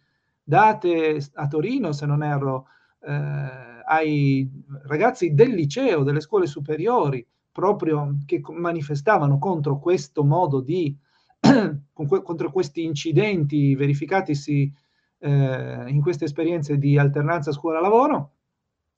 [0.44, 2.68] date a Torino, se non erro,
[3.04, 4.50] eh, ai
[4.84, 10.96] ragazzi del liceo, delle scuole superiori, proprio che manifestavano contro questo modo di
[11.94, 14.72] contro questi incidenti verificatisi
[15.20, 18.34] eh, in queste esperienze di alternanza scuola-lavoro.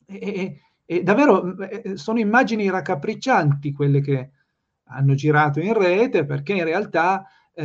[0.05, 4.31] E, e, e davvero eh, sono immagini raccapriccianti quelle che
[4.85, 7.63] hanno girato in rete, perché in realtà, eh,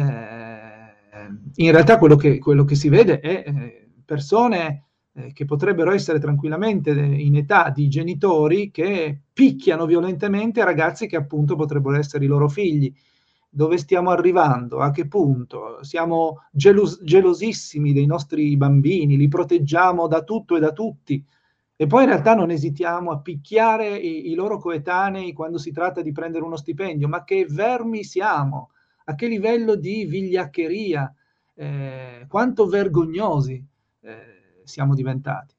[1.56, 6.18] in realtà quello, che, quello, che, si vede è eh, persone eh, che potrebbero essere
[6.18, 12.48] tranquillamente in età di genitori che picchiano violentemente ragazzi che appunto potrebbero essere i loro
[12.48, 12.92] figli
[13.48, 20.22] dove stiamo arrivando, a che punto, siamo gelos- gelosissimi dei nostri bambini, li proteggiamo da
[20.22, 21.24] tutto e da tutti.
[21.80, 26.02] E poi in realtà non esitiamo a picchiare i, i loro coetanei quando si tratta
[26.02, 28.70] di prendere uno stipendio, ma che vermi siamo,
[29.04, 31.14] a che livello di vigliaccheria,
[31.54, 33.64] eh, quanto vergognosi
[34.00, 35.54] eh, siamo diventati.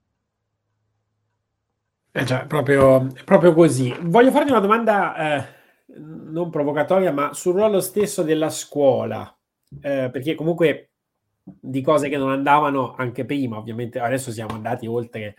[2.12, 3.96] Eh già, proprio, proprio così.
[4.02, 5.59] Voglio farti una domanda eh,
[5.98, 9.36] non provocatoria, ma sul ruolo stesso della scuola,
[9.82, 10.92] eh, perché comunque
[11.44, 15.36] di cose che non andavano anche prima, ovviamente adesso siamo andati oltre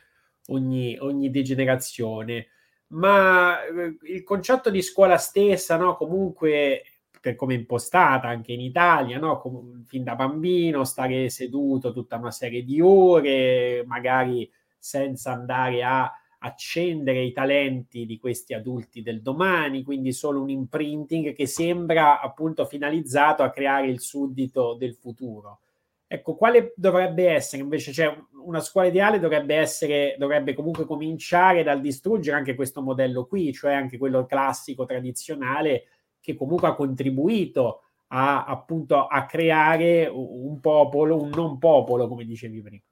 [0.49, 2.49] ogni, ogni degenerazione,
[2.89, 6.83] ma eh, il concetto di scuola stessa, no, comunque
[7.21, 9.39] per come è impostata anche in Italia, no?
[9.39, 16.11] Com- fin da bambino, stare seduto tutta una serie di ore, magari senza andare a
[16.43, 22.65] accendere i talenti di questi adulti del domani, quindi solo un imprinting che sembra appunto
[22.65, 25.61] finalizzato a creare il suddito del futuro.
[26.07, 28.13] Ecco, quale dovrebbe essere invece, cioè
[28.45, 33.75] una scuola ideale dovrebbe essere, dovrebbe comunque cominciare dal distruggere anche questo modello qui, cioè
[33.75, 35.85] anche quello classico, tradizionale,
[36.21, 42.61] che comunque ha contribuito a, appunto a creare un popolo, un non popolo, come dicevi
[42.61, 42.83] prima.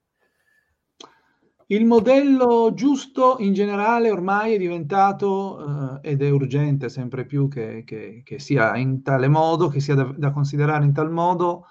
[1.70, 7.82] Il modello giusto in generale ormai è diventato, eh, ed è urgente sempre più che,
[7.84, 11.66] che, che, sia in tale modo, che sia da, da, considerare in tal modo,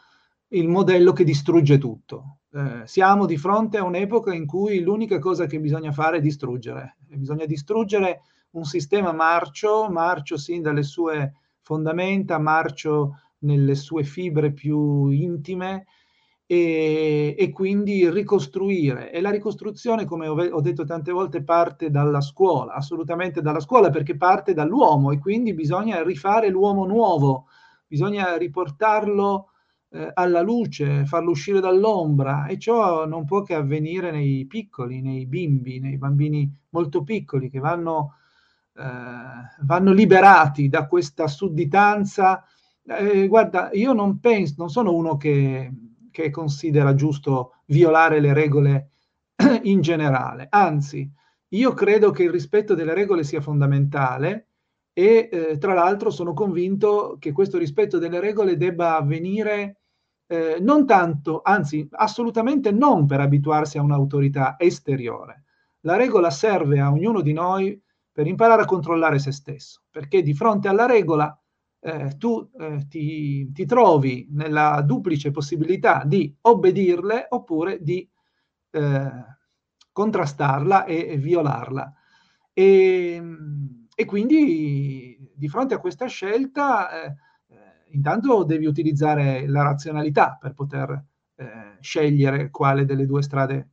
[0.50, 2.41] il modello che distrugge tutto.
[2.54, 6.98] eh, siamo di fronte a un'epoca in cui l'unica cosa che bisogna fare è distruggere.
[7.00, 8.22] Bisogna distruggere
[8.52, 15.88] un sistema marcio, marcio sin dalle sue fondamenta, marcio nelle sue fibre più intime
[16.48, 19.12] e, e quindi ricostruire.
[19.12, 23.89] E la ricostruzione, come ho, ho detto tante volte, parte dalla scuola, assolutamente dalla scuola,
[23.89, 27.48] perché parte dall'uomo e quindi bisogna rifare l'uomo nuovo,
[27.86, 29.50] bisogna riportarlo
[29.89, 35.26] eh, alla luce, farlo uscire dall'ombra e ciò non può che avvenire nei piccoli, nei
[35.26, 38.14] bimbi, nei bambini molto piccoli che vanno,
[38.74, 38.82] eh,
[39.62, 42.41] vanno liberati da questa sudditanza.
[42.86, 45.72] Eh, guarda, io non penso, non sono uno che,
[46.24, 48.89] che considera giusto violare le regole
[49.63, 51.07] in generale, anzi,
[51.49, 54.47] io credo che il rispetto delle regole sia fondamentale
[54.93, 59.82] e eh, tra l'altro sono convinto che questo rispetto delle regole debba avvenire
[60.26, 65.43] eh, non tanto, anzi assolutamente non per abituarsi a un'autorità esteriore.
[65.82, 67.80] La regola serve a ognuno di noi
[68.11, 71.39] per imparare a controllare se stesso, perché di fronte alla regola
[71.88, 78.07] eh, tu eh, ti, ti, trovi nella duplice possibilità di obbedirle oppure di
[78.71, 79.11] eh,
[79.91, 81.93] contrastarla e, e violarla.
[82.51, 83.21] E,
[83.95, 87.15] e quindi di fronte a questa scelta, eh,
[87.47, 87.55] eh,
[87.91, 91.03] intanto devi utilizzare la razionalità per poter
[91.35, 93.69] eh, scegliere quale delle due strade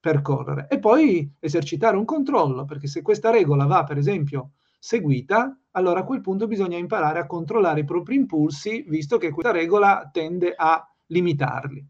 [0.00, 6.00] percorrere e poi esercitare un controllo, perché se questa regola va, per esempio, seguita, allora
[6.00, 10.54] a quel punto bisogna imparare a controllare i propri impulsi, visto che questa regola tende
[10.56, 11.86] a limitarli.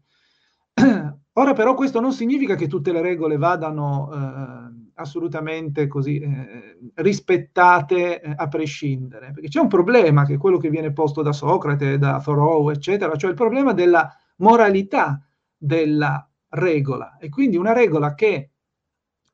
[1.33, 8.21] Ora però questo non significa che tutte le regole vadano eh, assolutamente così eh, rispettate
[8.21, 11.97] eh, a prescindere, perché c'è un problema che è quello che viene posto da Socrate,
[11.97, 15.25] da Thoreau, eccetera, cioè il problema della moralità
[15.55, 18.51] della regola e quindi una regola che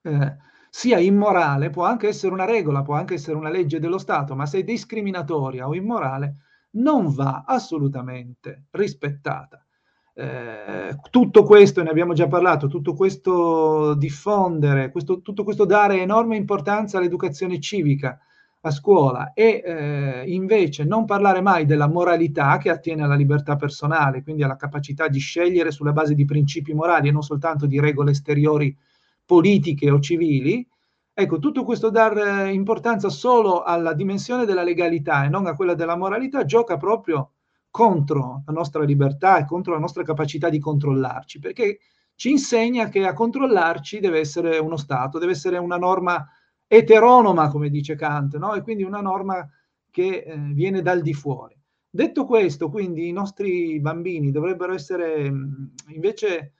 [0.01, 0.37] eh,
[0.77, 4.45] sia immorale può anche essere una regola, può anche essere una legge dello Stato, ma
[4.45, 6.35] se è discriminatoria o immorale
[6.73, 9.65] non va assolutamente rispettata.
[10.13, 16.35] Eh, tutto questo, ne abbiamo già parlato, tutto questo diffondere, questo, tutto questo dare enorme
[16.35, 18.19] importanza all'educazione civica
[18.61, 24.21] a scuola e eh, invece non parlare mai della moralità che attiene alla libertà personale,
[24.21, 28.11] quindi alla capacità di scegliere sulla base di principi morali e non soltanto di regole
[28.11, 28.77] esteriori
[29.27, 30.65] politiche o civili.
[31.13, 35.97] Ecco, tutto questo dar importanza solo alla dimensione della legalità e non a quella della
[35.97, 37.33] moralità gioca proprio
[37.69, 41.79] contro la nostra libertà e contro la nostra capacità di controllarci, perché
[42.15, 46.25] ci insegna che a controllarci deve essere uno Stato, deve essere una norma
[46.65, 48.53] eteronoma, come dice Kant, no?
[48.53, 49.47] e quindi una norma
[49.91, 51.55] che eh, viene dal di fuori.
[51.89, 55.31] Detto questo, quindi i nostri bambini dovrebbero essere
[55.89, 56.53] invece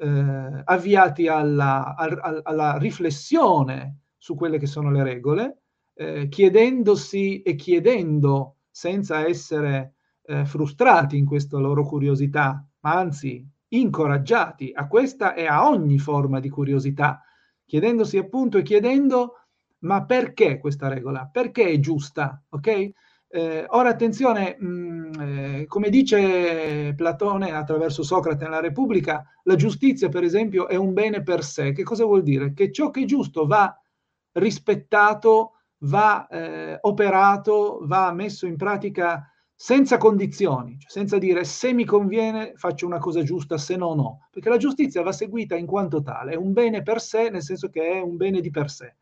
[0.00, 5.62] eh, avviati alla, alla, alla, riflessione su quelle che sono le regole,
[5.94, 14.72] eh, chiedendosi e chiedendo senza essere eh, frustrati in questa loro curiosità, ma anzi incoraggiati
[14.74, 17.22] a questa e a ogni forma di curiosità,
[17.66, 19.34] chiedendosi appunto e chiedendo
[19.80, 21.28] ma perché questa regola?
[21.30, 22.42] Perché è giusta?
[22.50, 22.90] Ok?
[23.32, 30.08] Eh, ora attenzione, mh, mm, eh, come dice Platone attraverso Socrate nella Repubblica, la giustizia
[30.08, 31.70] per esempio è un bene per sé.
[31.72, 32.52] Che cosa vuol dire?
[32.52, 33.72] Che ciò che è giusto va
[34.32, 35.52] rispettato,
[35.84, 39.24] va eh, operato, va messo in pratica
[39.54, 44.26] senza condizioni, cioè senza dire se mi conviene faccio una cosa giusta, se no no,
[44.30, 47.68] perché la giustizia va seguita in quanto tale, è un bene per sé, nel senso
[47.68, 48.96] che è un bene di per sé.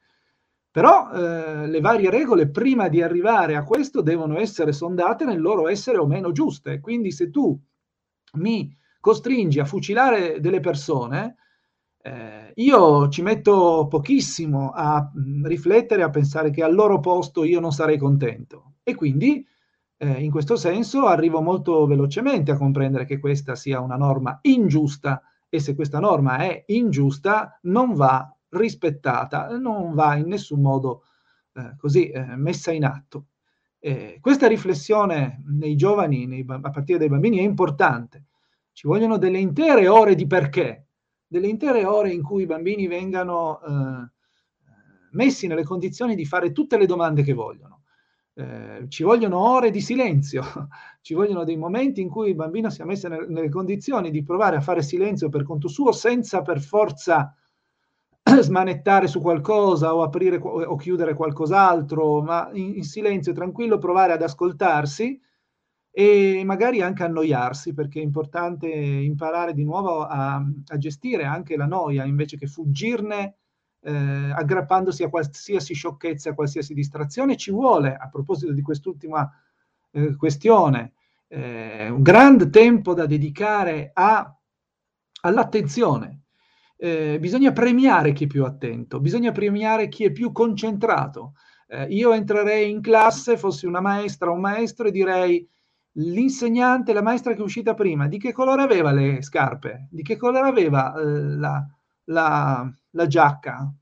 [0.78, 5.66] Però eh, le varie regole prima di arrivare a questo devono essere sondate nel loro
[5.66, 6.78] essere o meno giuste.
[6.78, 7.60] Quindi se tu
[8.34, 11.34] mi costringi a fucilare delle persone,
[12.00, 17.58] eh, io ci metto pochissimo a mh, riflettere, a pensare che al loro posto io
[17.58, 18.74] non sarei contento.
[18.84, 19.44] E quindi
[19.96, 25.24] eh, in questo senso arrivo molto velocemente a comprendere che questa sia una norma ingiusta
[25.48, 31.04] e se questa norma è ingiusta non va rispettata, non va in nessun modo
[31.54, 33.26] eh, così eh, messa in atto.
[34.20, 38.26] questa riflessione nei giovani, nei, a partire dai bambini, è importante.
[38.72, 40.86] Ci vogliono delle intere ore di perché,
[41.26, 44.10] delle intere ore in cui i bambini vengano eh,
[45.12, 47.78] messi nelle condizioni di fare tutte le domande che vogliono
[48.38, 50.42] eh, ci vogliono ore di silenzio,
[51.02, 54.56] ci vogliono dei momenti in cui il bambino sia messo nelle, nelle condizioni di provare
[54.56, 57.34] a fare silenzio per conto suo senza per forza
[58.42, 64.22] smanettare su qualcosa o aprire o chiudere qualcos'altro, ma in, in silenzio, tranquillo, provare ad
[64.22, 65.20] ascoltarsi
[65.90, 71.66] e magari anche annoiarsi, perché è importante imparare di nuovo a, a gestire anche la
[71.66, 73.36] noia invece che fuggirne
[73.80, 77.36] eh, aggrappandosi a qualsiasi sciocchezza, a qualsiasi distrazione.
[77.36, 79.28] Ci vuole, a proposito di quest'ultima
[79.90, 80.92] eh, questione,
[81.28, 84.36] eh, un grande tempo da dedicare a,
[85.22, 86.22] all'attenzione.
[86.80, 91.34] Eh, bisogna premiare chi è più attento, bisogna premiare chi è più concentrato.
[91.66, 95.46] Eh, io entrerei in classe, fossi una maestra o un maestro e direi
[95.94, 99.88] l'insegnante, la maestra che è uscita prima, di che colore aveva le scarpe?
[99.90, 101.02] Di che colore aveva eh,
[101.36, 101.66] la,
[102.04, 103.72] la, la giacca?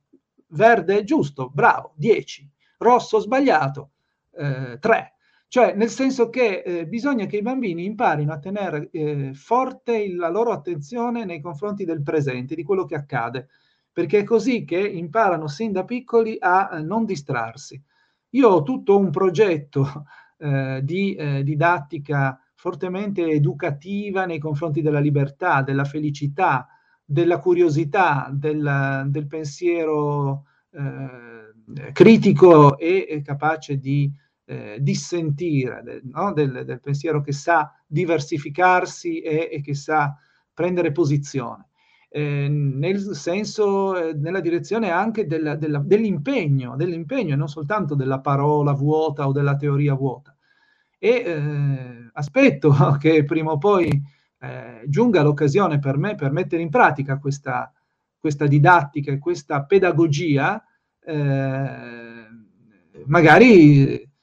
[0.49, 2.49] Verde, giusto, bravo, 10.
[2.79, 3.91] Rosso, sbagliato,
[4.33, 5.16] eh, 3.
[5.49, 10.29] Cioè, nel senso che eh, bisogna che i bambini imparino a tenere eh, forte la
[10.29, 13.49] loro attenzione nei confronti del presente, di quello che accade,
[13.93, 17.81] perché è così che imparano sin da piccoli a eh, non distrarsi.
[18.31, 20.05] Io ho tutto un progetto
[20.39, 26.67] eh, di eh, didattica fortemente educativa nei confronti della libertà, della felicità,
[27.05, 34.13] della curiosità, del, del pensiero eh, critico e, e, capace di
[34.47, 36.33] eh, dissentire, del, no?
[36.33, 40.17] del, del, pensiero che sa diversificarsi e, e che sa
[40.55, 41.69] prendere posizione.
[42.09, 48.21] Eh, nel senso, eh, nella direzione anche della, della, dell'impegno, dell'impegno e non soltanto della
[48.21, 50.35] parola vuota o della teoria vuota.
[50.99, 53.91] E eh, aspetto che prima o poi
[54.39, 57.73] eh, giunga l'occasione per me per mettere in pratica questa,
[58.17, 60.63] questa didattica e questa pedagogia,
[61.05, 62.27] eh,
[63.07, 64.15] magari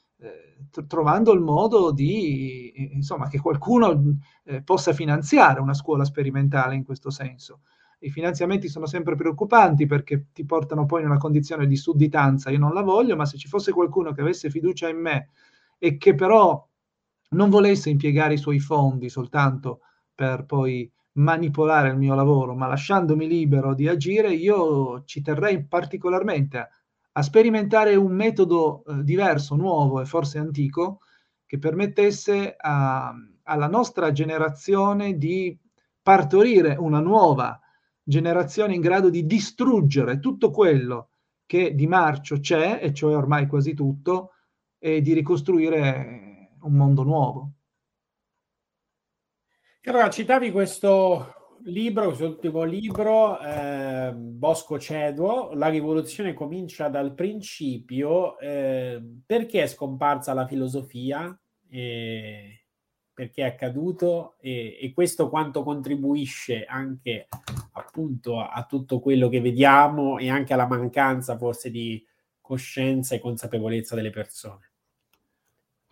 [0.87, 7.09] trovando il modo di, insomma, che qualcuno eh, possa finanziare una scuola sperimentale in questo
[7.09, 7.61] senso.
[7.99, 12.49] I finanziamenti sono sempre preoccupanti perché ti portano poi in una condizione di sudditanza.
[12.49, 15.29] Io non la voglio, ma se ci fosse qualcuno che avesse fiducia in me
[15.77, 16.67] e che però
[17.29, 19.81] non volesse impiegare i suoi fondi soltanto
[20.13, 26.69] per poi manipolare il mio lavoro, ma lasciandomi libero di agire, io ci terrei particolarmente
[27.13, 30.99] a, sperimentare un metodo eh, diverso, nuovo e forse antico,
[31.45, 35.57] che permettesse a, alla nostra generazione di
[36.01, 37.59] partorire una nuova
[38.03, 41.09] generazione in grado di distruggere tutto quello
[41.45, 44.31] che di marcio c'è, e cioè ormai quasi tutto,
[44.77, 47.51] e di ricostruire un mondo nuovo.
[49.85, 58.37] Allora, citavi questo libro, questo ultimo libro, eh, Bosco Ceduo, La rivoluzione comincia dal principio.
[58.39, 61.37] Eh, perché è scomparsa la filosofia?
[61.69, 62.65] Eh,
[63.13, 67.27] perché è accaduto e, questo quanto contribuisce anche
[67.73, 72.03] appunto a, a, tutto quello che vediamo e anche alla mancanza forse di
[72.41, 74.72] coscienza e consapevolezza delle persone.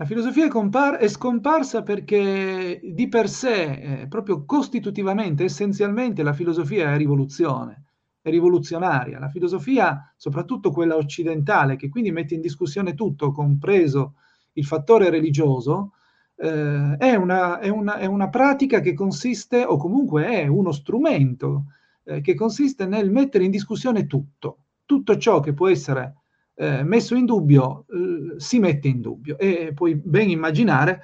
[0.02, 6.34] La filosofia è, compar- è scomparsa perché di per sé, eh, proprio costitutivamente, essenzialmente, la
[6.34, 7.84] filosofia è rivoluzione,
[8.20, 9.20] è rivoluzionaria.
[9.20, 14.16] La filosofia, soprattutto quella occidentale, che quindi mette in discussione tutto, compreso
[14.54, 15.92] il fattore religioso,
[16.36, 21.66] eh, è, una, è, una, è, una, pratica che consiste, o comunque è uno strumento,
[22.06, 26.21] eh, che consiste nel mettere in discussione tutto, tutto ciò che può essere
[26.62, 29.36] eh, messo in dubbio, eh, si mette in dubbio.
[29.40, 31.02] E puoi ben immaginare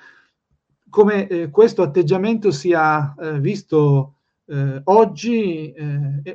[0.88, 4.14] come eh, questo atteggiamento sia eh, visto
[4.86, 5.74] oggi,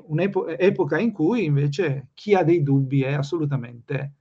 [0.05, 4.13] un'epoca in cui invece chi ha dei dubbi è assolutamente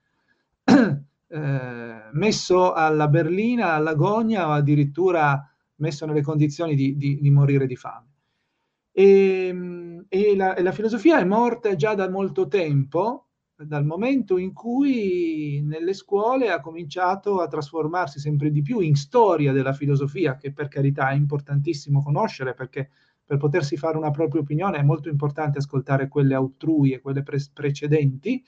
[1.27, 5.45] eh, messo alla berlina, all'agonia o addirittura
[5.75, 8.07] messo nelle condizioni di, di, di morire di fame.
[8.93, 13.30] E, e, la, e, la, filosofia è morta già da molto tempo,
[13.65, 19.51] dal momento in cui nelle scuole ha cominciato a trasformarsi sempre di più in storia
[19.51, 22.89] della filosofia, che per carità è importantissimo conoscere perché
[23.25, 27.49] per potersi fare una propria opinione è molto importante ascoltare quelle altrui e quelle pre-
[27.53, 28.43] precedenti,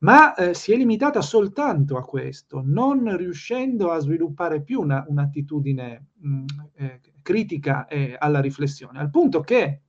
[0.00, 6.06] ma eh, si è limitata soltanto a questo, non riuscendo a sviluppare più una, un'attitudine
[6.14, 6.44] mh, mm,
[6.74, 9.82] eh, critica e alla riflessione, al punto che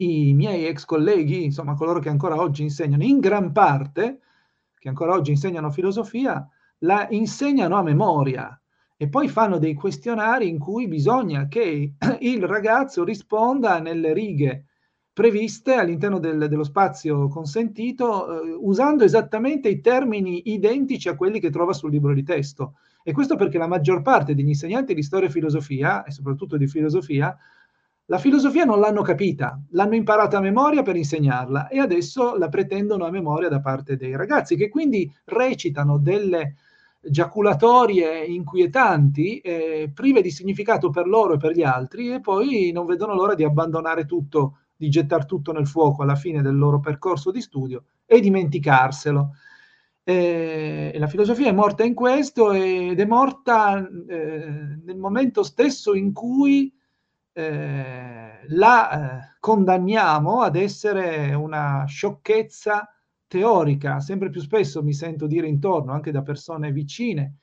[0.00, 4.20] i miei ex colleghi, insomma coloro che ancora oggi insegnano, in gran parte,
[4.78, 6.46] che ancora oggi insegnano filosofia,
[6.78, 8.58] la insegnano a memoria
[8.96, 14.66] e poi fanno dei questionari in cui bisogna che il ragazzo risponda nelle righe
[15.12, 21.50] previste all'interno del, dello spazio consentito eh, usando esattamente i termini identici a quelli che
[21.50, 22.76] trova sul libro di testo.
[23.02, 26.66] E questo perché la maggior parte degli insegnanti di storia e filosofia, e soprattutto di
[26.66, 27.36] filosofia,
[28.10, 33.04] la filosofia non l'hanno capita, l'hanno imparata a memoria per insegnarla e adesso la pretendono
[33.04, 36.56] a memoria da parte dei ragazzi, che quindi recitano delle
[37.00, 42.84] giaculatorie inquietanti, eh, prive di significato per loro e per gli altri, e poi non
[42.84, 47.30] vedono l'ora di abbandonare tutto, di gettare tutto nel fuoco alla fine del loro percorso
[47.30, 49.34] di studio e dimenticarselo.
[50.02, 56.12] Eh, la filosofia è morta in questo ed è morta eh, nel momento stesso in
[56.12, 56.72] cui
[57.40, 62.88] eh, la eh, condanniamo ad essere una sciocchezza
[63.26, 64.00] teorica.
[64.00, 67.36] Sempre più spesso mi sento dire intorno, anche da persone vicine,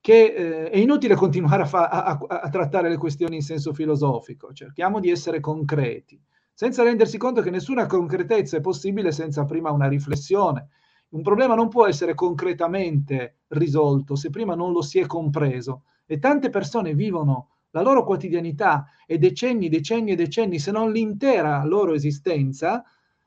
[0.00, 4.52] che eh, è inutile continuare a, fa- a, a, trattare le questioni in senso filosofico,
[4.52, 6.20] cerchiamo di essere concreti,
[6.52, 10.68] senza rendersi conto che nessuna concretezza è possibile senza prima una riflessione.
[11.10, 15.84] Un problema non può essere concretamente risolto se prima non lo si è compreso.
[16.06, 21.64] E tante persone vivono la loro quotidianità e decenni, decenni e decenni, se non l'intera
[21.64, 22.84] loro esistenza,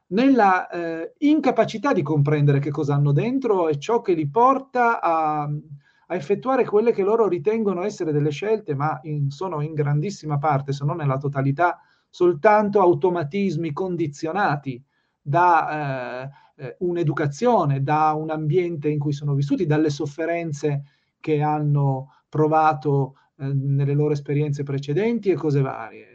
[0.08, 5.42] nella eh, incapacità di comprendere che cosa hanno dentro e ciò che li porta a,
[5.44, 10.72] a effettuare quelle che loro ritengono essere delle scelte, ma in, sono in grandissima parte,
[10.72, 11.80] se non nella totalità,
[12.10, 14.82] soltanto automatismi condizionati
[15.20, 20.84] da eh, eh un'educazione, da un ambiente in cui sono vissuti, dalle sofferenze
[21.20, 26.14] che hanno provato eh, nelle loro esperienze precedenti e cose varie.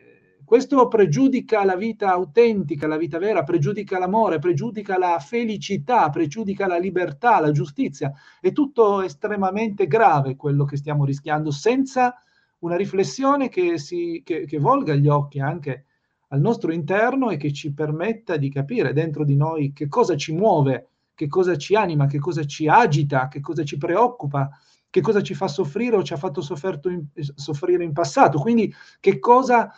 [0.48, 6.78] Questo pregiudica la vita autentica, la vita vera, pregiudica l'amore, pregiudica la felicità, pregiudica la
[6.78, 8.10] libertà, la giustizia.
[8.40, 12.14] È tutto estremamente grave quello che stiamo rischiando, senza
[12.60, 15.84] una riflessione che, si, che, che volga gli occhi anche
[16.28, 20.32] al nostro interno e che ci permetta di capire dentro di noi che cosa ci
[20.32, 24.48] muove, che cosa ci anima, che cosa ci agita, che cosa ci preoccupa,
[24.90, 26.42] che cosa ci fa soffrire o ci ha fatto
[26.90, 29.72] in, soffrire in passato, quindi che cosa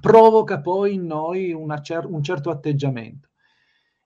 [0.00, 3.28] provoca poi in noi cer- un certo atteggiamento.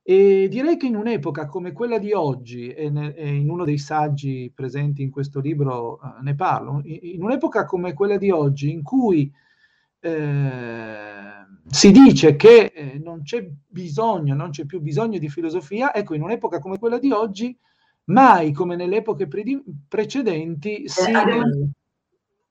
[0.08, 3.78] E direi che in un'epoca come quella di oggi, e, ne, e in uno dei
[3.78, 8.70] saggi presenti in questo libro uh, ne parlo, in, in, un'epoca come quella di oggi
[8.70, 9.32] in cui
[9.98, 16.14] eh, si dice che eh, non c'è bisogno, non c'è più bisogno di filosofia, ecco,
[16.14, 17.58] in un'epoca come quella di oggi
[18.06, 21.12] mai come nelle epoche pre- precedenti eh, si,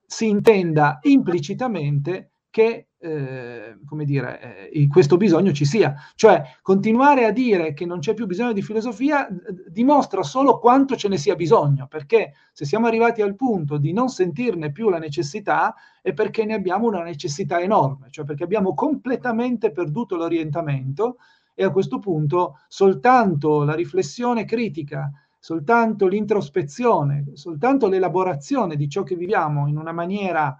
[0.05, 5.93] si, intenda implicitamente che eh, come dire, eh, questo bisogno ci sia.
[6.15, 9.27] Cioè, continuare a dire che non c'è più bisogno di filosofia
[9.67, 14.09] dimostra solo quanto ce ne sia bisogno, perché se siamo arrivati al punto di non
[14.09, 19.71] sentirne più la necessità è perché ne abbiamo una necessità enorme, cioè perché abbiamo completamente
[19.71, 21.17] perduto l'orientamento
[21.53, 25.11] e a questo punto soltanto la riflessione critica
[25.45, 30.59] soltanto l'introspezione, soltanto l'elaborazione di ciò che viviamo in una maniera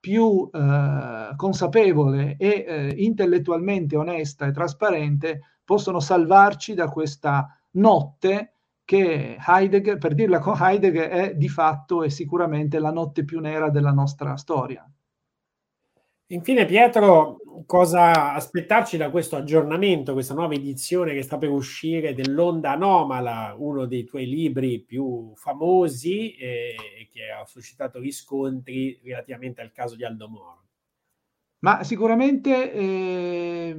[0.00, 8.54] più eh, consapevole e eh, intellettualmente onesta e trasparente possono salvarci da questa notte
[8.86, 13.68] che Heidegger, per dirla con Heidegger, è di fatto e sicuramente la notte più nera
[13.68, 14.90] della nostra storia.
[16.32, 22.72] Infine, Pietro, cosa aspettarci da questo aggiornamento, questa nuova edizione che sta per uscire dell'Onda
[22.72, 26.74] Anomala, uno dei tuoi libri più famosi e
[27.12, 30.62] che ha suscitato riscontri relativamente al caso di Aldo Moro?
[31.58, 33.76] Ma sicuramente eh,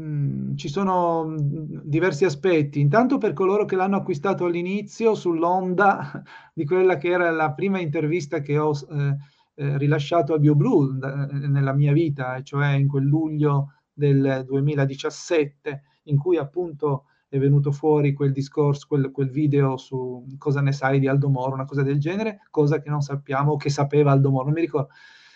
[0.56, 2.80] ci sono diversi aspetti.
[2.80, 6.24] Intanto per coloro che l'hanno acquistato all'inizio sull'onda
[6.54, 9.18] di quella che era la prima intervista che ho eh,
[9.56, 16.18] eh, rilasciato a BioBlue da, nella mia vita, cioè in quel luglio del 2017, in
[16.18, 21.08] cui appunto è venuto fuori quel discorso, quel, quel, video su cosa ne sai di
[21.08, 24.54] Aldo Moro, una cosa del genere, cosa che non sappiamo, che sapeva Aldo Moro, non
[24.54, 24.90] mi ricordo.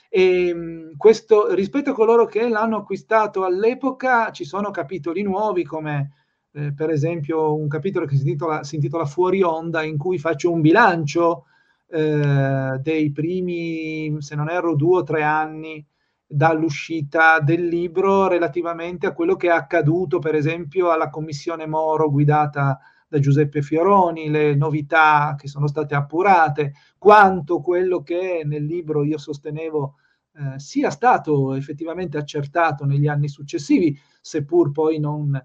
[0.09, 6.11] E ehm, questo, rispetto a coloro che l'hanno acquistato all'epoca, ci sono capitoli nuovi come
[6.51, 10.51] eh, per esempio un capitolo che si intitola, si intitola Fuori onda, in cui faccio
[10.51, 11.45] un bilancio
[11.89, 15.85] eh, dei primi, se non erro, due o tre anni
[16.29, 22.79] dall'uscita del libro relativamente a quello che è accaduto, per esempio, alla commissione Moro guidata
[23.07, 29.17] da Giuseppe Fioroni, le novità che sono state appurate, quanto quello che nel libro io
[29.17, 29.95] sostenevo
[30.33, 35.41] eh, sia stato effettivamente accertato negli anni successivi, seppur poi non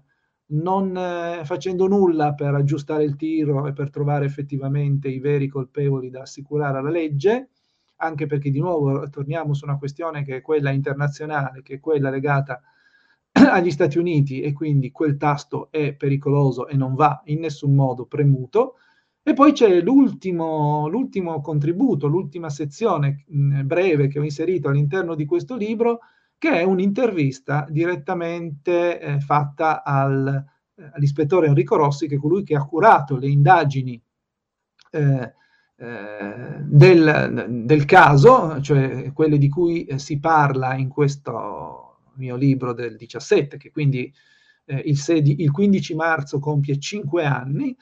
[0.47, 6.09] non eh, facendo nulla per aggiustare il tiro e per trovare effettivamente i veri colpevoli
[6.09, 7.49] da assicurare alla legge,
[7.97, 12.09] anche perché di nuovo torniamo su una questione che è quella internazionale, che è quella
[12.09, 12.61] legata
[13.31, 18.05] agli Stati Uniti e quindi quel tasto è pericoloso e non va in nessun modo
[18.05, 18.75] premuto.
[19.25, 25.25] E poi c'è l'ultimo, l'ultimo contributo, l'ultima sezione mh, breve che ho inserito all'interno di
[25.25, 25.99] questo libro,
[26.43, 30.43] che è un'intervista direttamente eh, fatta al,
[30.75, 34.01] eh, all'ispettore Enrico Rossi, che è colui che ha curato le indagini
[34.91, 35.33] eh,
[35.77, 42.73] eh, del, del, caso, cioè quelle di cui eh, si parla in questo mio libro
[42.73, 44.13] del 17, che quindi
[44.65, 47.73] eh, il, 16, il 15 marzo compie 5 anni,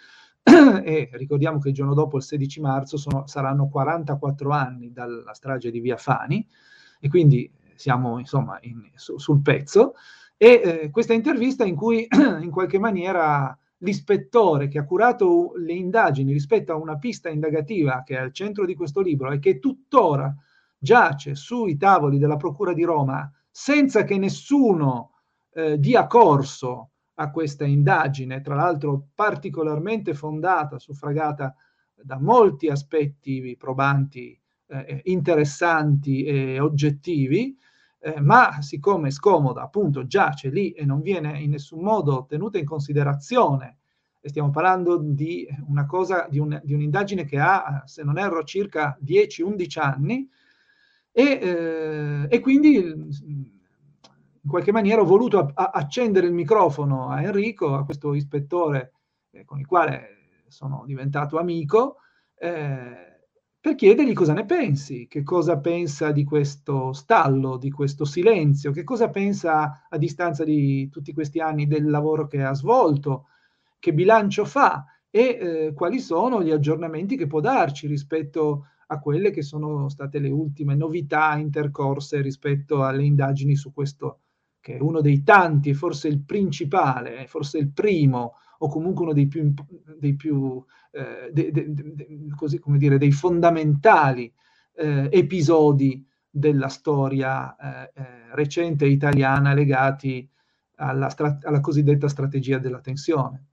[0.43, 5.71] e ricordiamo che il giorno dopo, il 16 marzo, sono, saranno 44 anni dalla strage
[5.71, 6.47] di Via Fani,
[6.99, 9.93] e quindi siamo insomma in, su, sul pezzo.
[10.37, 12.07] E eh, questa intervista in cui
[12.41, 18.15] in qualche maniera l'ispettore che ha curato le indagini rispetto a una pista indagativa che
[18.15, 20.35] è al centro di questo libro e che tuttora
[20.77, 25.11] giace sui tavoli della Procura di Roma senza che nessuno
[25.53, 31.55] eh, dia corso a questa indagine, tra l'altro particolarmente fondata, suffragata
[31.93, 34.39] da molti aspetti probanti,
[34.71, 37.57] eh, interessanti e oggettivi,
[37.99, 42.65] eh, ma siccome scomoda, appunto, giace lì e non viene in nessun modo tenuta in
[42.65, 43.77] considerazione,
[44.19, 48.43] e stiamo parlando di una cosa, di, un, di un'indagine che ha, se non erro,
[48.43, 50.29] circa 10-11 anni,
[51.11, 57.21] e, eh, e, quindi in qualche maniera ho voluto a, a accendere il microfono a
[57.21, 58.93] Enrico, a questo ispettore
[59.31, 61.97] eh, con il quale sono diventato amico,
[62.35, 63.10] eh,
[63.61, 68.83] per chiedergli cosa ne pensi, che cosa pensa di questo stallo, di questo silenzio, che
[68.83, 73.27] cosa pensa a distanza di tutti questi anni del lavoro che ha svolto,
[73.77, 79.29] che bilancio fa e eh, quali sono gli aggiornamenti che può darci rispetto a quelle
[79.29, 84.21] che sono state le ultime novità intercorse rispetto alle indagini su questo,
[84.59, 89.27] che è uno dei tanti, forse il principale, forse il primo o comunque uno dei
[89.27, 89.53] più,
[89.97, 94.31] dei più eh, de, de, de, dire, dei fondamentali
[94.75, 100.29] eh, episodi della storia eh, eh recente italiana legati
[100.75, 103.45] alla, strat- alla cosiddetta strategia della tensione.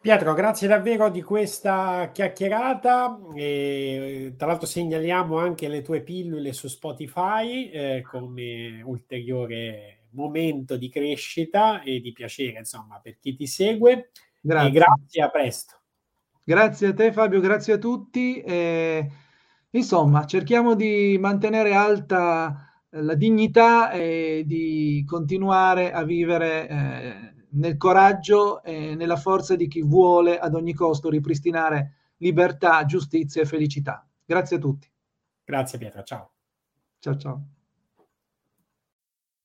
[0.00, 3.20] Pietro, grazie davvero di questa chiacchierata.
[3.34, 10.88] E, tra l'altro segnaliamo anche le tue pillole su Spotify eh, come ulteriore momento di
[10.88, 14.10] crescita e di piacere, insomma, per chi ti segue.
[14.40, 15.80] Grazie, grazie a presto.
[16.44, 18.40] Grazie a te Fabio, grazie a tutti.
[18.40, 19.06] Eh,
[19.70, 28.62] insomma, cerchiamo di mantenere alta la dignità e di continuare a vivere eh, nel coraggio
[28.62, 34.06] e nella forza di chi vuole ad ogni costo ripristinare libertà, giustizia e felicità.
[34.24, 34.90] Grazie a tutti.
[35.44, 36.32] Grazie Pietro, ciao.
[36.98, 37.48] Ciao ciao.